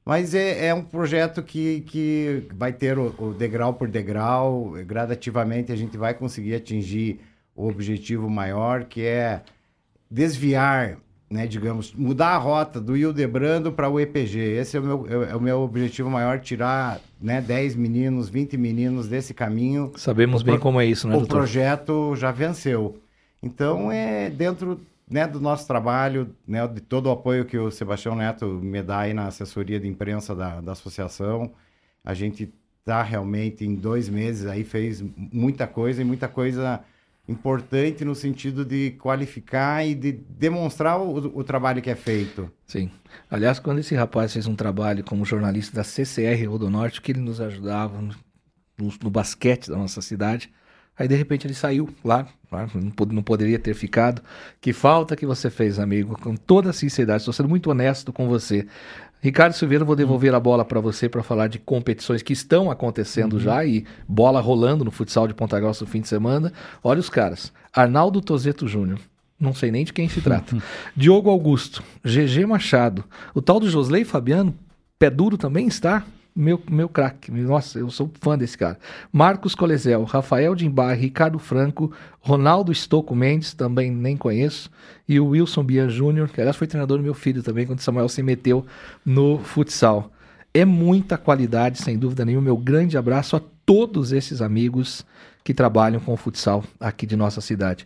Mas 0.05 0.35
é, 0.35 0.69
é, 0.69 0.75
um 0.75 0.83
projeto 0.83 1.43
que, 1.43 1.83
que 1.83 2.45
vai 2.55 2.73
ter 2.73 2.99
o, 2.99 3.15
o, 3.19 3.35
degrau 3.35 3.75
por 3.75 3.89
degrau, 3.89 4.73
gradativamente 4.87 5.71
a 5.71 5.77
gente 5.77 5.99
vai 5.99 6.15
conseguir 6.15 6.55
atingir 6.55 7.21
o 7.55 7.69
objetivo 7.69 8.31
maior, 8.31 8.85
que 8.85 9.03
é 9.03 9.43
desviar, 10.11 10.97
né, 11.29 11.47
digamos, 11.47 11.93
mudar 11.93 12.29
a 12.29 12.39
rota 12.39 12.81
do 12.81 12.97
Hildebrando 12.97 13.71
para 13.71 13.91
o 13.91 14.01
EPG. 14.01 14.39
Esse 14.39 14.79
é 14.79 14.81
o, 14.81 14.83
meu, 14.83 15.07
é, 15.07 15.33
é 15.33 15.37
o 15.37 15.41
meu 15.43 15.61
objetivo 15.61 16.09
maior, 16.09 16.41
tirar 16.41 16.99
né, 17.21 17.43
10 17.43 17.77
meninos, 17.77 18.31
20 18.31 18.57
meninos 18.57 19.09
desse 19.09 19.35
caminho. 19.35 19.93
Sabemos 19.97 20.43
bem 20.43 20.59
como 20.59 20.81
é 20.81 20.87
isso, 20.87 21.07
né, 21.07 21.15
O 21.15 21.19
doutor? 21.19 21.37
projeto 21.37 22.17
já 22.17 22.33
venceu. 22.33 22.99
Então, 23.43 23.93
é 23.93 24.31
dentro 24.31 24.81
né, 25.11 25.27
do 25.27 25.41
nosso 25.41 25.67
trabalho, 25.67 26.35
né, 26.47 26.67
de 26.69 26.81
todo 26.81 27.07
o 27.07 27.11
apoio 27.11 27.45
que 27.45 27.57
o 27.57 27.71
Sebastião 27.71 28.15
Neto 28.15 28.47
me 28.47 28.83
dá 28.83 29.01
aí 29.01 29.15
na 29.15 29.27
assessoria 29.27 29.81
de 29.81 29.89
imprensa 29.89 30.35
da, 30.35 30.61
da 30.61 30.73
associação. 30.73 31.53
A 32.05 32.15
gente 32.15 32.53
está 32.81 33.03
realmente 33.03 33.65
em 33.65 33.75
dois 33.75 34.09
meses 34.09 34.47
aí 34.47 34.65
fez 34.65 35.03
muita 35.17 35.67
coisa 35.67 36.01
e 36.03 36.05
muita 36.05 36.29
coisa 36.29 36.83
importante 37.29 38.05
no 38.05 38.15
sentido 38.15 38.65
de 38.65 38.93
qualificar 38.93 39.87
e 39.87 39.95
de 39.95 40.13
demonstrar 40.13 40.99
o, 40.99 41.39
o 41.39 41.45
trabalho 41.45 41.83
que 41.83 41.91
é 41.91 41.95
feito. 41.95 42.51
Sim. 42.67 42.91
Aliás, 43.31 43.59
quando 43.59 43.81
esse 43.81 43.95
rapaz 43.95 44.33
fez 44.33 44.47
um 44.47 44.57
trabalho 44.57 45.05
como 45.05 45.27
jornalista 45.27 45.77
da 45.77 45.85
CCR 45.85 46.49
Rodonorte, 46.49 47.03
que 47.03 47.13
ele 47.13 47.21
nos 47.21 47.41
ajudava 47.41 48.01
no, 48.01 48.15
no 48.79 49.11
basquete 49.11 49.69
da 49.69 49.77
nossa 49.77 50.01
cidade, 50.01 50.51
Aí 50.99 51.07
de 51.07 51.15
repente 51.15 51.47
ele 51.47 51.55
saiu 51.55 51.89
lá, 52.05 52.27
lá, 52.51 52.67
não, 52.75 53.07
não 53.07 53.23
poderia 53.23 53.59
ter 53.59 53.75
ficado. 53.75 54.23
Que 54.61 54.73
falta 54.73 55.15
que 55.15 55.25
você 55.25 55.49
fez, 55.49 55.79
amigo, 55.79 56.19
com 56.19 56.35
toda 56.35 56.71
a 56.71 56.73
sinceridade. 56.73 57.21
Estou 57.21 57.33
sendo 57.33 57.49
muito 57.49 57.71
honesto 57.71 58.13
com 58.13 58.29
você. 58.29 58.67
Ricardo 59.21 59.53
Silveira, 59.53 59.85
vou 59.85 59.97
devolver 59.97 60.33
a 60.35 60.41
bola 60.41 60.65
para 60.65 60.81
você 60.81 61.09
para 61.09 61.23
falar 61.23 61.49
de 61.49 61.59
competições 61.59 62.23
que 62.23 62.33
estão 62.33 62.71
acontecendo 62.71 63.41
já 63.41 63.65
e 63.65 63.85
bola 64.09 64.41
rolando 64.41 64.85
no 64.85 64.91
futsal 64.93 65.27
de 65.27 65.35
Ponta 65.35 65.59
Grossa 65.59 65.85
no 65.85 65.91
fim 65.91 66.01
de 66.01 66.09
semana. 66.09 66.53
Olha 66.83 67.01
os 67.01 67.11
caras: 67.11 67.53
Arnaldo 67.73 68.21
Tozeto 68.21 68.69
Júnior. 68.69 68.99
Não 69.39 69.55
sei 69.55 69.71
nem 69.71 69.85
de 69.85 69.93
quem 69.93 70.09
se 70.09 70.21
trata. 70.21 70.57
Diogo 70.97 71.31
Augusto, 71.31 71.83
GG 72.05 72.45
Machado, 72.47 73.05
o 73.33 73.41
tal 73.41 73.61
do 73.61 73.71
Josley 73.71 74.05
Fabiano, 74.05 74.55
pé 74.99 75.11
duro 75.11 75.39
também 75.39 75.69
está. 75.69 76.05
Meu, 76.41 76.63
meu 76.71 76.89
craque. 76.89 77.33
Nossa, 77.33 77.81
eu 77.81 77.91
sou 77.91 78.09
fã 78.21 78.39
desse 78.39 78.57
cara. 78.57 78.79
Marcos 79.13 79.57
Colezel, 79.57 80.05
Rafael 80.05 80.55
Dimbar, 80.55 80.97
Ricardo 80.97 81.37
Franco, 81.37 81.93
Ronaldo 82.21 82.71
Estocco 82.71 83.13
Mendes, 83.13 83.53
também 83.53 83.91
nem 83.91 84.17
conheço, 84.17 84.71
e 85.09 85.19
o 85.19 85.31
Wilson 85.31 85.65
Bian 85.65 85.89
Júnior, 85.89 86.29
que 86.29 86.41
aliás 86.41 86.57
foi 86.57 86.69
treinador 86.69 86.99
do 86.99 87.03
meu 87.03 87.13
filho 87.13 87.43
também, 87.43 87.67
quando 87.67 87.81
Samuel 87.81 88.09
se 88.09 88.23
meteu 88.23 88.65
no 89.05 89.39
futsal. 89.39 90.13
É 90.55 90.65
muita 90.65 91.19
qualidade, 91.19 91.83
sem 91.83 91.99
dúvida 91.99 92.25
nenhuma. 92.25 92.45
Meu 92.45 92.57
grande 92.57 92.97
abraço 92.97 93.35
a 93.35 93.41
todos 93.67 94.13
esses 94.13 94.41
amigos 94.41 95.05
que 95.43 95.53
trabalham 95.53 95.99
com 95.99 96.13
o 96.13 96.17
futsal 96.17 96.63
aqui 96.79 97.05
de 97.05 97.17
nossa 97.17 97.41
cidade. 97.41 97.85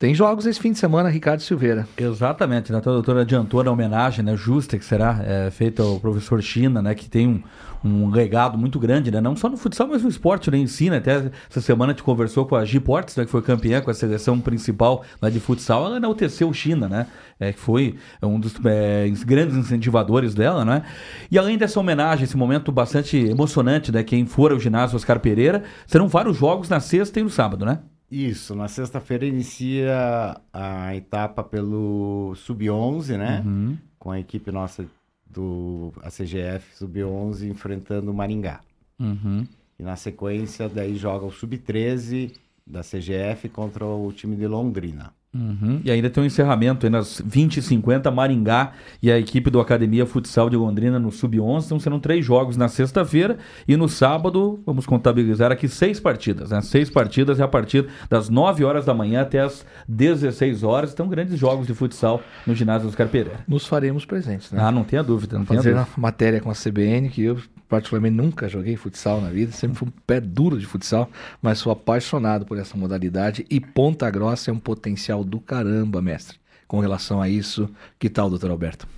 Tem 0.00 0.14
jogos 0.14 0.46
esse 0.46 0.58
fim 0.58 0.72
de 0.72 0.78
semana, 0.78 1.10
Ricardo 1.10 1.42
Silveira. 1.42 1.86
Exatamente, 1.94 2.72
né? 2.72 2.78
A 2.78 2.80
doutora 2.80 3.20
adiantou 3.20 3.62
na 3.62 3.70
homenagem 3.70 4.24
né, 4.24 4.34
justa 4.34 4.78
que 4.78 4.84
será 4.86 5.20
é, 5.22 5.50
feita 5.50 5.82
ao 5.82 6.00
professor 6.00 6.40
China, 6.40 6.80
né? 6.80 6.94
Que 6.94 7.06
tem 7.06 7.28
um, 7.28 7.42
um 7.84 8.08
legado 8.08 8.56
muito 8.56 8.80
grande, 8.80 9.10
né? 9.10 9.20
Não 9.20 9.36
só 9.36 9.46
no 9.46 9.58
futsal, 9.58 9.88
mas 9.88 10.02
no 10.02 10.08
esporte 10.08 10.50
né, 10.50 10.56
em 10.56 10.66
si, 10.66 10.88
né? 10.88 10.96
Até 10.96 11.30
essa 11.50 11.60
semana 11.60 11.92
a 11.92 11.94
gente 11.94 12.02
conversou 12.02 12.46
com 12.46 12.56
a 12.56 12.64
G 12.64 12.80
Portes, 12.80 13.14
né, 13.14 13.26
que 13.26 13.30
foi 13.30 13.42
campeã 13.42 13.82
com 13.82 13.90
a 13.90 13.94
seleção 13.94 14.40
principal 14.40 15.04
lá 15.20 15.28
de 15.28 15.38
futsal, 15.38 15.84
ela 15.84 15.98
enalteceu 15.98 16.50
China, 16.50 16.88
né? 16.88 17.06
É, 17.38 17.52
que 17.52 17.60
foi 17.60 17.96
um 18.22 18.40
dos 18.40 18.54
é, 18.64 19.06
grandes 19.26 19.54
incentivadores 19.54 20.34
dela, 20.34 20.64
né? 20.64 20.82
E 21.30 21.38
além 21.38 21.58
dessa 21.58 21.78
homenagem, 21.78 22.24
esse 22.24 22.38
momento 22.38 22.72
bastante 22.72 23.18
emocionante, 23.18 23.92
né? 23.92 24.02
Quem 24.02 24.24
for 24.24 24.50
ao 24.50 24.58
ginásio 24.58 24.96
Oscar 24.96 25.20
Pereira, 25.20 25.62
serão 25.86 26.08
vários 26.08 26.38
jogos 26.38 26.70
na 26.70 26.80
sexta 26.80 27.20
e 27.20 27.22
no 27.22 27.28
sábado, 27.28 27.66
né? 27.66 27.80
Isso, 28.10 28.56
na 28.56 28.66
sexta-feira 28.66 29.24
inicia 29.24 30.40
a 30.52 30.94
etapa 30.96 31.44
pelo 31.44 32.34
Sub-11, 32.34 33.16
né? 33.16 33.42
Uhum. 33.46 33.78
Com 33.98 34.10
a 34.10 34.18
equipe 34.18 34.50
nossa 34.50 34.84
do 35.24 35.92
ACGF 36.02 36.76
Sub-11 36.76 37.48
enfrentando 37.48 38.10
o 38.10 38.14
Maringá. 38.14 38.60
Uhum. 38.98 39.46
E 39.78 39.82
na 39.82 39.94
sequência, 39.94 40.68
daí 40.68 40.96
joga 40.96 41.24
o 41.24 41.30
Sub-13 41.30 42.32
da 42.66 42.80
CGF 42.82 43.48
contra 43.48 43.86
o 43.86 44.12
time 44.12 44.34
de 44.36 44.46
Londrina. 44.46 45.12
Uhum. 45.32 45.80
E 45.84 45.90
ainda 45.92 46.10
tem 46.10 46.24
um 46.24 46.26
encerramento 46.26 46.84
aí 46.84 46.90
nas 46.90 47.22
20 47.24 47.58
e 47.58 47.62
50 47.62 48.10
Maringá 48.10 48.72
e 49.00 49.12
a 49.12 49.18
equipe 49.18 49.48
do 49.48 49.60
Academia 49.60 50.04
Futsal 50.04 50.50
de 50.50 50.56
Londrina 50.56 50.98
no 50.98 51.12
Sub-11. 51.12 51.66
Então 51.66 51.78
serão 51.78 52.00
três 52.00 52.24
jogos 52.24 52.56
na 52.56 52.66
sexta-feira 52.66 53.38
e 53.66 53.76
no 53.76 53.88
sábado 53.88 54.60
vamos 54.66 54.86
contabilizar 54.86 55.52
aqui 55.52 55.68
seis 55.68 56.00
partidas. 56.00 56.50
Né? 56.50 56.60
Seis 56.62 56.90
partidas 56.90 57.38
é 57.38 57.44
a 57.44 57.48
partir 57.48 57.86
das 58.08 58.28
9 58.28 58.64
horas 58.64 58.84
da 58.84 58.92
manhã 58.92 59.22
até 59.22 59.40
as 59.40 59.64
16 59.88 60.64
horas. 60.64 60.92
Então 60.92 61.08
grandes 61.08 61.38
jogos 61.38 61.66
de 61.66 61.74
futsal 61.74 62.20
no 62.44 62.54
ginásio 62.54 62.88
Oscar 62.88 63.06
Pereira. 63.06 63.40
Nos 63.46 63.66
faremos 63.66 64.04
presentes, 64.04 64.50
né? 64.50 64.60
Ah, 64.60 64.72
não 64.72 64.82
tenha 64.82 65.02
dúvida, 65.02 65.38
não 65.38 65.44
tenha 65.44 65.58
fazer 65.58 65.74
dúvida. 65.74 65.88
uma 65.96 66.02
matéria 66.02 66.40
com 66.40 66.50
a 66.50 66.54
CBN, 66.54 67.08
que 67.08 67.22
eu 67.22 67.38
particularmente 67.70 68.16
nunca 68.16 68.48
joguei 68.48 68.76
futsal 68.76 69.20
na 69.20 69.30
vida, 69.30 69.52
sempre 69.52 69.78
fui 69.78 69.88
um 69.88 69.92
pé 70.04 70.20
duro 70.20 70.58
de 70.58 70.66
futsal, 70.66 71.08
mas 71.40 71.58
sou 71.58 71.70
apaixonado 71.70 72.44
por 72.44 72.58
essa 72.58 72.76
modalidade 72.76 73.46
e 73.48 73.60
Ponta 73.60 74.10
Grossa 74.10 74.50
é 74.50 74.52
um 74.52 74.58
potencial 74.58 75.22
do 75.22 75.40
caramba, 75.40 76.02
mestre. 76.02 76.38
Com 76.66 76.80
relação 76.80 77.22
a 77.22 77.28
isso, 77.28 77.70
que 77.98 78.10
tal, 78.10 78.28
doutor 78.28 78.50
Alberto? 78.50 78.88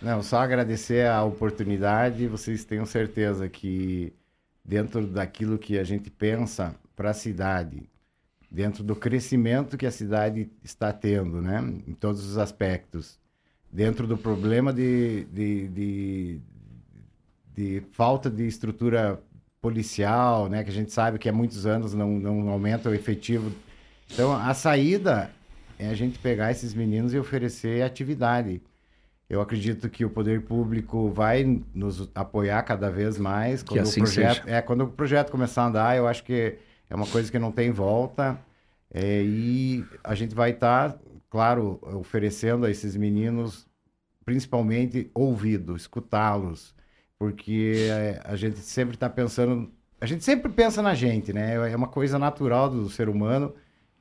Não, 0.00 0.22
só 0.22 0.38
agradecer 0.38 1.06
a 1.06 1.22
oportunidade. 1.22 2.26
Vocês 2.26 2.64
tenham 2.64 2.86
certeza 2.86 3.48
que 3.48 4.12
dentro 4.64 5.06
daquilo 5.06 5.58
que 5.58 5.78
a 5.78 5.84
gente 5.84 6.10
pensa 6.10 6.74
para 6.96 7.10
a 7.10 7.14
cidade, 7.14 7.82
dentro 8.50 8.82
do 8.82 8.96
crescimento 8.96 9.76
que 9.76 9.84
a 9.84 9.90
cidade 9.90 10.50
está 10.62 10.92
tendo, 10.92 11.42
né, 11.42 11.60
em 11.86 11.92
todos 11.92 12.24
os 12.24 12.38
aspectos, 12.38 13.18
dentro 13.70 14.06
do 14.06 14.16
problema 14.16 14.72
de, 14.72 15.24
de, 15.24 15.68
de, 15.68 16.40
de 17.56 17.82
falta 17.92 18.30
de 18.30 18.46
estrutura 18.46 19.20
policial, 19.60 20.48
né, 20.48 20.62
que 20.62 20.70
a 20.70 20.72
gente 20.72 20.92
sabe 20.92 21.18
que 21.18 21.28
há 21.28 21.32
muitos 21.32 21.64
anos 21.64 21.94
não, 21.94 22.10
não 22.18 22.48
aumenta 22.50 22.90
o 22.90 22.94
efetivo. 22.94 23.50
Então, 24.12 24.32
a 24.32 24.52
saída 24.52 25.30
é 25.78 25.88
a 25.88 25.94
gente 25.94 26.18
pegar 26.18 26.50
esses 26.50 26.74
meninos 26.74 27.14
e 27.14 27.18
oferecer 27.18 27.82
atividade. 27.82 28.60
Eu 29.28 29.40
acredito 29.40 29.88
que 29.88 30.04
o 30.04 30.10
poder 30.10 30.42
público 30.42 31.08
vai 31.08 31.62
nos 31.74 32.10
apoiar 32.14 32.62
cada 32.62 32.90
vez 32.90 33.18
mais. 33.18 33.62
Que 33.62 33.78
assim 33.78 34.00
o 34.00 34.04
projeto. 34.04 34.46
É, 34.46 34.60
quando 34.60 34.82
o 34.82 34.88
projeto 34.88 35.30
começar 35.30 35.62
a 35.62 35.66
andar, 35.66 35.96
eu 35.96 36.06
acho 36.06 36.22
que 36.24 36.58
é 36.90 36.94
uma 36.94 37.06
coisa 37.06 37.32
que 37.32 37.38
não 37.38 37.50
tem 37.50 37.70
volta. 37.70 38.38
É, 38.92 39.22
e 39.22 39.84
a 40.04 40.14
gente 40.14 40.34
vai 40.34 40.50
estar, 40.50 40.96
claro, 41.30 41.80
oferecendo 41.82 42.66
a 42.66 42.70
esses 42.70 42.96
meninos, 42.96 43.66
principalmente 44.24 45.10
ouvido, 45.14 45.74
escutá-los, 45.74 46.74
porque 47.18 47.88
é, 47.90 48.20
a 48.24 48.36
gente 48.36 48.58
sempre 48.58 48.94
está 48.94 49.08
pensando, 49.08 49.70
a 50.00 50.06
gente 50.06 50.24
sempre 50.24 50.50
pensa 50.52 50.82
na 50.82 50.94
gente, 50.94 51.32
né? 51.32 51.72
É 51.72 51.76
uma 51.76 51.88
coisa 51.88 52.18
natural 52.18 52.68
do 52.68 52.88
ser 52.90 53.08
humano 53.08 53.54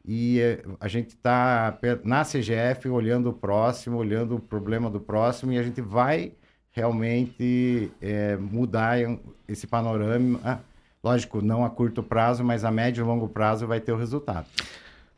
e 0.06 0.40
é, 0.42 0.64
a 0.80 0.88
gente 0.88 1.10
está 1.10 1.78
na 2.04 2.24
CGF 2.24 2.90
olhando 2.90 3.30
o 3.30 3.34
próximo, 3.34 3.98
olhando 3.98 4.36
o 4.36 4.40
problema 4.40 4.90
do 4.90 5.00
próximo 5.00 5.54
e 5.54 5.58
a 5.58 5.64
gente 5.64 5.82
vai 5.82 6.34
realmente 6.72 7.92
é, 8.02 8.36
mudar 8.36 8.98
esse 9.48 9.66
panorama. 9.68 10.40
Ah, 10.44 10.60
lógico, 11.04 11.42
não 11.42 11.64
a 11.64 11.70
curto 11.70 12.04
prazo, 12.04 12.44
mas 12.44 12.66
a 12.66 12.72
médio 12.72 13.04
e 13.04 13.08
longo 13.08 13.30
prazo 13.30 13.66
vai 13.66 13.80
ter 13.80 13.94
o 13.94 13.98
resultado. 13.98 14.48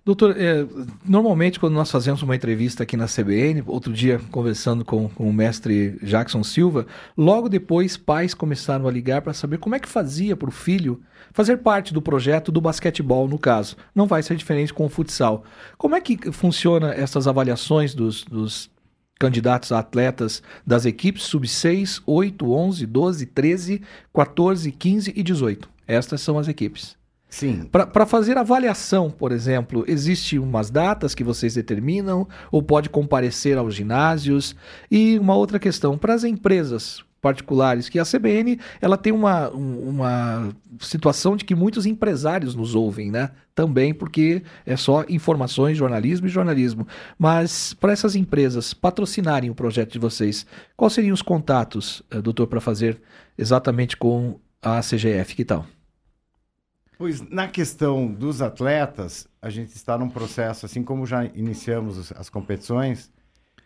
Doutor, 0.05 0.35
é, 0.37 0.63
normalmente 1.03 1.59
quando 1.59 1.73
nós 1.73 1.89
fazemos 1.89 2.21
uma 2.21 2.35
entrevista 2.35 2.83
aqui 2.83 2.95
na 2.95 3.07
CBN, 3.07 3.63
outro 3.65 3.91
dia 3.91 4.21
conversando 4.29 4.85
com, 4.85 5.09
com 5.09 5.27
o 5.27 5.33
mestre 5.33 5.97
Jackson 6.03 6.43
Silva, 6.43 6.85
logo 7.17 7.49
depois 7.49 7.97
pais 7.97 8.35
começaram 8.35 8.87
a 8.87 8.91
ligar 8.91 9.23
para 9.23 9.33
saber 9.33 9.57
como 9.57 9.73
é 9.73 9.79
que 9.79 9.89
fazia 9.89 10.37
para 10.37 10.47
o 10.47 10.51
filho 10.51 11.01
fazer 11.33 11.57
parte 11.57 11.91
do 11.91 12.03
projeto 12.03 12.51
do 12.51 12.61
basquetebol, 12.61 13.27
no 13.27 13.39
caso. 13.39 13.77
Não 13.95 14.05
vai 14.05 14.21
ser 14.21 14.37
diferente 14.37 14.71
com 14.71 14.85
o 14.85 14.89
futsal. 14.89 15.43
Como 15.75 15.95
é 15.95 16.01
que 16.01 16.31
funciona 16.31 16.93
essas 16.93 17.27
avaliações 17.27 17.95
dos, 17.95 18.23
dos 18.25 18.69
candidatos 19.19 19.71
a 19.71 19.79
atletas 19.79 20.43
das 20.67 20.85
equipes 20.85 21.23
sub-6, 21.23 22.03
8, 22.05 22.53
11, 22.53 22.85
12, 22.85 23.25
13, 23.25 23.81
14, 24.13 24.71
15 24.71 25.13
e 25.15 25.23
18? 25.23 25.67
Estas 25.87 26.21
são 26.21 26.37
as 26.37 26.47
equipes. 26.47 26.95
Sim. 27.29 27.65
Para 27.65 28.05
fazer 28.05 28.37
avaliação, 28.37 29.09
por 29.09 29.31
exemplo, 29.31 29.83
existe 29.87 30.39
umas 30.39 30.69
datas 30.69 31.13
que 31.13 31.23
vocês 31.23 31.55
determinam 31.55 32.27
ou 32.51 32.61
pode 32.63 32.89
comparecer 32.89 33.57
aos 33.57 33.75
ginásios? 33.75 34.55
E 34.89 35.19
uma 35.19 35.35
outra 35.35 35.59
questão, 35.59 35.97
para 35.97 36.13
as 36.13 36.23
empresas 36.23 37.03
particulares, 37.25 37.89
que 37.89 37.97
a 37.97 38.05
CBN 38.05 38.59
ela 38.79 38.97
tem 38.97 39.11
uma, 39.11 39.49
uma 39.49 40.49
situação 40.79 41.35
de 41.35 41.43
que 41.43 41.55
muitos 41.55 41.87
empresários 41.87 42.53
nos 42.53 42.75
ouvem, 42.75 43.09
né? 43.09 43.31
Também 43.55 43.95
porque 43.95 44.43
é 44.63 44.77
só 44.77 45.03
informações, 45.09 45.75
jornalismo 45.75 46.27
e 46.27 46.29
jornalismo. 46.29 46.87
Mas 47.17 47.73
para 47.73 47.91
essas 47.91 48.15
empresas 48.15 48.75
patrocinarem 48.75 49.49
o 49.49 49.55
projeto 49.55 49.93
de 49.93 49.99
vocês, 49.99 50.45
quais 50.77 50.93
seriam 50.93 51.15
os 51.15 51.23
contatos, 51.23 52.03
eh, 52.11 52.21
doutor, 52.21 52.45
para 52.45 52.61
fazer 52.61 53.01
exatamente 53.35 53.97
com 53.97 54.39
a 54.61 54.79
CGF? 54.81 55.35
Que 55.35 55.43
tal? 55.43 55.65
Pois 56.97 57.21
na 57.29 57.47
questão 57.47 58.07
dos 58.07 58.41
atletas, 58.41 59.27
a 59.41 59.49
gente 59.49 59.75
está 59.75 59.97
num 59.97 60.09
processo, 60.09 60.65
assim 60.65 60.83
como 60.83 61.05
já 61.05 61.25
iniciamos 61.25 62.11
as 62.13 62.29
competições, 62.29 63.11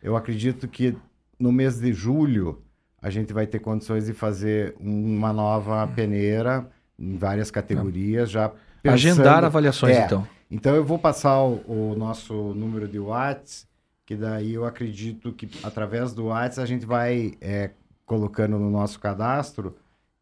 eu 0.02 0.16
acredito 0.16 0.68
que 0.68 0.96
no 1.40 1.52
mês 1.52 1.80
de 1.80 1.94
julho 1.94 2.62
a 3.02 3.10
gente 3.10 3.32
vai 3.32 3.48
ter 3.48 3.60
condições 3.60 4.06
de 4.06 4.14
fazer 4.14 4.76
uma 4.80 5.32
nova 5.32 5.88
peneira 5.88 6.70
em 6.98 7.18
várias 7.18 7.50
categorias, 7.50 8.30
já 8.30 8.50
pensando... 8.82 8.94
Agendar 8.94 9.44
avaliações, 9.46 9.96
é, 9.96 10.06
então. 10.06 10.28
Então 10.52 10.76
eu 10.76 10.84
vou 10.84 11.00
passar 11.00 11.42
o, 11.42 11.64
o, 11.68 11.96
nosso 11.96 12.34
número 12.54 12.88
de 12.88 13.00
Whats, 13.00 13.68
que 14.06 14.16
daí 14.16 14.54
eu 14.54 14.66
acredito 14.66 15.32
que 15.32 15.50
através 15.64 16.14
do 16.14 16.26
Whats 16.26 16.60
a 16.60 16.66
gente 16.66 16.86
vai 16.86 17.34
é, 17.40 17.72
colocando 18.06 18.58
no 18.58 18.70
nosso 18.70 19.00
cadastro 19.00 19.76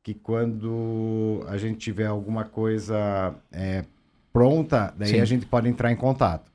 que 0.08 0.13
quando 0.13 1.43
a 1.50 1.58
gente 1.58 1.80
tiver 1.80 2.06
alguma 2.06 2.46
coisa 2.46 3.36
é, 3.52 3.84
pronta, 4.32 4.93
daí 4.98 5.10
Sim. 5.10 5.20
a 5.20 5.26
gente 5.26 5.46
pode 5.46 5.67
entrar 5.67 5.91
em 5.91 5.98
contato. 5.98 6.50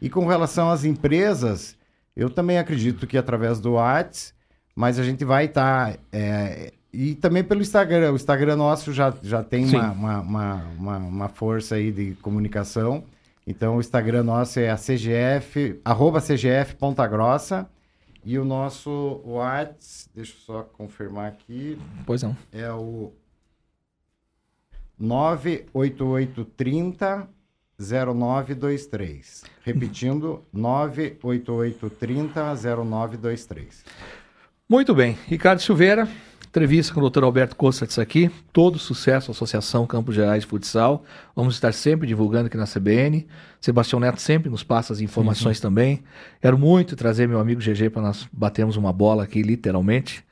E 0.00 0.08
com 0.08 0.24
relação 0.26 0.70
às 0.70 0.86
empresas, 0.86 1.76
eu 2.16 2.30
também 2.30 2.56
acredito 2.56 3.06
que 3.06 3.18
através 3.18 3.60
do 3.60 3.74
Whats, 3.74 4.32
mas 4.74 4.98
a 4.98 5.04
gente 5.04 5.22
vai 5.22 5.44
estar 5.44 5.92
tá, 5.92 5.98
é, 6.10 6.72
E 6.94 7.14
também 7.14 7.44
pelo 7.44 7.60
Instagram. 7.60 8.12
O 8.12 8.16
Instagram 8.16 8.56
nosso 8.56 8.90
já, 8.90 9.12
já 9.22 9.42
tem 9.42 9.66
uma, 9.66 9.90
uma, 9.90 10.20
uma, 10.20 10.54
uma, 10.78 10.96
uma 10.96 11.28
força 11.28 11.74
aí 11.74 11.92
de 11.92 12.14
comunicação. 12.22 13.04
Então 13.46 13.76
o 13.76 13.80
Instagram 13.80 14.22
nosso 14.22 14.58
é 14.58 14.70
a 14.70 14.76
CGF, 14.76 15.78
arroba 15.84 16.22
CGF 16.22 16.74
Ponta 16.76 17.06
Grossa. 17.06 17.68
E 18.24 18.38
o 18.38 18.44
nosso 18.44 19.20
WhatsApp, 19.24 20.10
deixa 20.14 20.32
eu 20.32 20.36
só 20.38 20.62
confirmar 20.62 21.26
aqui, 21.28 21.78
Pois 22.06 22.22
não. 22.22 22.36
é 22.52 22.70
o 22.72 23.12
98830 24.98 27.28
0923. 27.78 29.44
Repetindo, 29.62 30.42
98830 30.52 32.54
0923. 32.84 33.84
Muito 34.68 34.94
bem. 34.94 35.18
Ricardo 35.26 35.60
Silveira, 35.60 36.08
entrevista 36.54 36.94
com 36.94 37.00
o 37.00 37.10
Dr. 37.10 37.24
Alberto 37.24 37.56
Costa 37.56 38.00
aqui. 38.00 38.30
Todo 38.52 38.78
sucesso 38.78 39.28
à 39.28 39.32
Associação 39.32 39.84
Campos 39.88 40.14
Gerais 40.14 40.44
de 40.44 40.46
Futsal. 40.46 41.04
Vamos 41.34 41.54
estar 41.54 41.74
sempre 41.74 42.06
divulgando 42.06 42.46
aqui 42.46 42.56
na 42.56 42.64
CBN. 42.64 43.26
Sebastião 43.60 43.98
Neto 43.98 44.20
sempre 44.20 44.48
nos 44.48 44.62
passa 44.62 44.92
as 44.92 45.00
informações 45.00 45.58
também. 45.58 46.04
Quero 46.40 46.56
muito 46.56 46.94
trazer 46.94 47.26
meu 47.26 47.40
amigo 47.40 47.60
GG 47.60 47.90
para 47.90 48.02
nós 48.02 48.28
batermos 48.32 48.76
uma 48.76 48.92
bola 48.92 49.24
aqui, 49.24 49.42
literalmente. 49.42 50.24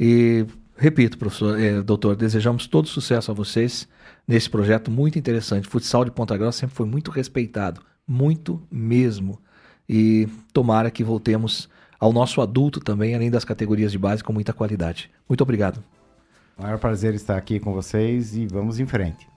E 0.00 0.46
repito, 0.78 1.18
professor, 1.18 1.60
eh, 1.60 1.82
doutor, 1.82 2.16
desejamos 2.16 2.66
todo 2.66 2.88
sucesso 2.88 3.30
a 3.30 3.34
vocês 3.34 3.86
nesse 4.26 4.48
projeto 4.48 4.90
muito 4.90 5.18
interessante. 5.18 5.68
Futsal 5.68 6.06
de 6.06 6.10
Ponta 6.10 6.38
Grossa 6.38 6.60
sempre 6.60 6.74
foi 6.74 6.86
muito 6.86 7.10
respeitado, 7.10 7.82
muito 8.08 8.62
mesmo. 8.70 9.38
E 9.86 10.26
tomara 10.54 10.90
que 10.90 11.04
voltemos 11.04 11.68
ao 11.98 12.12
nosso 12.12 12.40
adulto 12.40 12.80
também, 12.80 13.14
além 13.14 13.30
das 13.30 13.44
categorias 13.44 13.92
de 13.92 13.98
base, 13.98 14.22
com 14.22 14.32
muita 14.32 14.52
qualidade. 14.52 15.10
Muito 15.28 15.42
obrigado. 15.42 15.82
Maior 16.58 16.78
prazer 16.78 17.14
estar 17.14 17.36
aqui 17.36 17.60
com 17.60 17.72
vocês 17.72 18.34
e 18.34 18.46
vamos 18.46 18.80
em 18.80 18.86
frente. 18.86 19.28